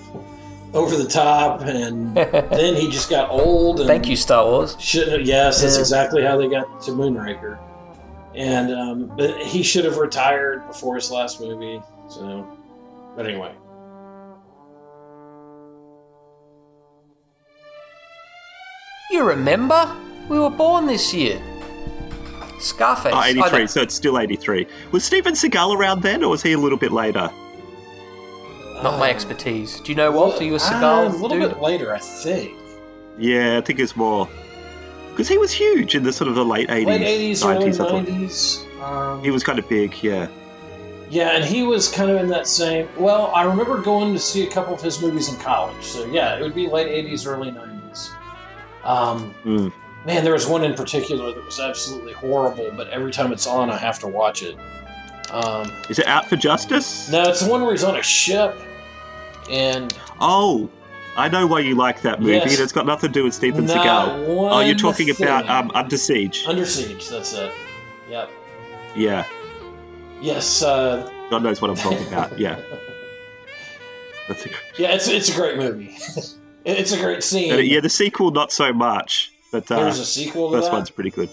[0.73, 3.79] over the top, and then he just got old.
[3.79, 4.75] And Thank you, Star Wars.
[4.79, 5.81] Shouldn't have, yes, that's Yeah.
[5.81, 7.57] exactly how they got to Moonraker.
[8.35, 11.81] And um, but he should have retired before his last movie.
[12.09, 12.47] So,
[13.15, 13.53] but anyway,
[19.09, 19.89] You remember?
[20.29, 21.41] We were born this year.
[22.59, 23.13] Scarface.
[23.15, 24.67] Oh, 83, don't- so it's still 83.
[24.91, 27.29] Was Steven Seagal around then, or was he a little bit later?
[28.83, 29.79] Not my expertise.
[29.79, 30.39] Do you know, Walt?
[30.39, 31.49] Are you a Uh, Seagal a little dude?
[31.49, 32.51] bit later, I think.
[33.17, 34.27] Yeah, I think it's more.
[35.11, 36.85] Because he was huge in the sort of the late 80s.
[36.85, 37.93] Late eighties, early 90s, I thought.
[37.93, 38.63] nineties.
[38.83, 40.27] Um, He was kind of big, yeah.
[41.09, 42.87] Yeah, and he was kind of in that same.
[42.97, 45.81] Well, I remember going to see a couple of his movies in college.
[45.81, 48.09] So yeah, it would be late '80s, early '90s.
[48.83, 49.71] Um, Mm.
[50.07, 53.69] Man, there was one in particular that was absolutely horrible, but every time it's on,
[53.69, 54.57] I have to watch it.
[55.29, 57.11] Um, Is it Out for Justice?
[57.11, 58.57] no, it's the one where he's on a ship,
[59.51, 60.69] and Oh,
[61.17, 62.33] I know why you like that movie.
[62.33, 62.59] Yes.
[62.59, 64.25] It's got nothing to do with Steven Not Seagal.
[64.27, 66.45] Oh, you're talking about um, Under Siege.
[66.47, 67.09] Under Siege.
[67.09, 67.51] That's it.
[68.09, 68.29] Yep.
[68.95, 69.25] Yeah,
[70.21, 70.63] Yes.
[70.63, 72.39] Uh, God knows what I'm talking about.
[72.39, 72.59] Yeah.
[74.27, 75.95] That's a, yeah, it's it's a great movie.
[76.65, 77.51] it's a great scene.
[77.51, 79.31] and, yeah, the sequel, not so much.
[79.51, 80.77] But uh, There's a sequel to First that?
[80.77, 81.29] one's pretty good.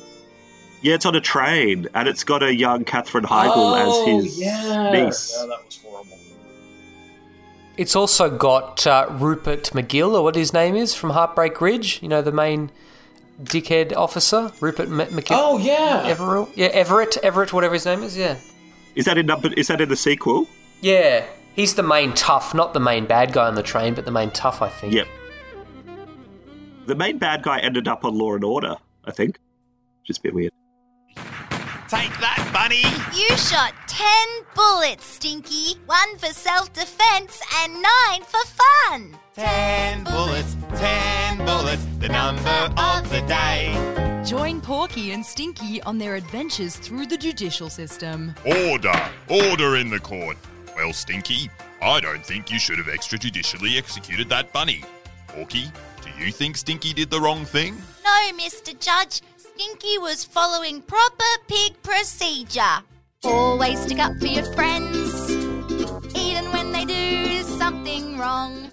[0.82, 4.40] Yeah, it's on a train, and it's got a young Katherine Heigl oh, as his
[4.40, 4.90] yeah.
[4.90, 5.34] niece.
[5.34, 6.18] No, that was horrible.
[7.76, 12.00] It's also got uh, Rupert McGill, or what his name is, from Heartbreak Ridge.
[12.02, 12.70] You know, the main
[13.42, 15.36] dickhead officer, Rupert M- McGill.
[15.40, 16.48] Oh yeah, Everett.
[16.54, 17.16] Yeah, Everett.
[17.22, 18.16] Everett, whatever his name is.
[18.16, 18.36] Yeah.
[18.94, 19.52] Is that in number?
[19.54, 20.46] Is that in the sequel?
[20.82, 21.24] Yeah,
[21.54, 24.30] he's the main tough, not the main bad guy on the train, but the main
[24.30, 24.92] tough, I think.
[24.92, 25.08] Yep.
[26.86, 29.38] The main bad guy ended up on Law and Order, I think.
[30.04, 30.52] Just a bit weird.
[31.88, 32.82] Take that, bunny!
[33.18, 34.06] You shot 10
[34.54, 35.78] bullets, Stinky.
[35.86, 39.16] One for self defense and nine for fun.
[39.34, 44.22] Ten bullets, ten bullets, the number of the day.
[44.26, 48.34] Join Porky and Stinky on their adventures through the judicial system.
[48.44, 49.10] Order!
[49.28, 50.36] Order in the court.
[50.76, 51.50] Well, Stinky,
[51.80, 54.82] I don't think you should have extrajudicially executed that bunny.
[55.28, 55.70] Porky,
[56.04, 57.76] do you think Stinky did the wrong thing?
[58.04, 58.78] No, Mr.
[58.78, 59.22] Judge.
[59.38, 62.82] Stinky was following proper pig procedure.
[63.22, 65.30] Always stick up for your friends,
[66.14, 68.63] even when they do something wrong.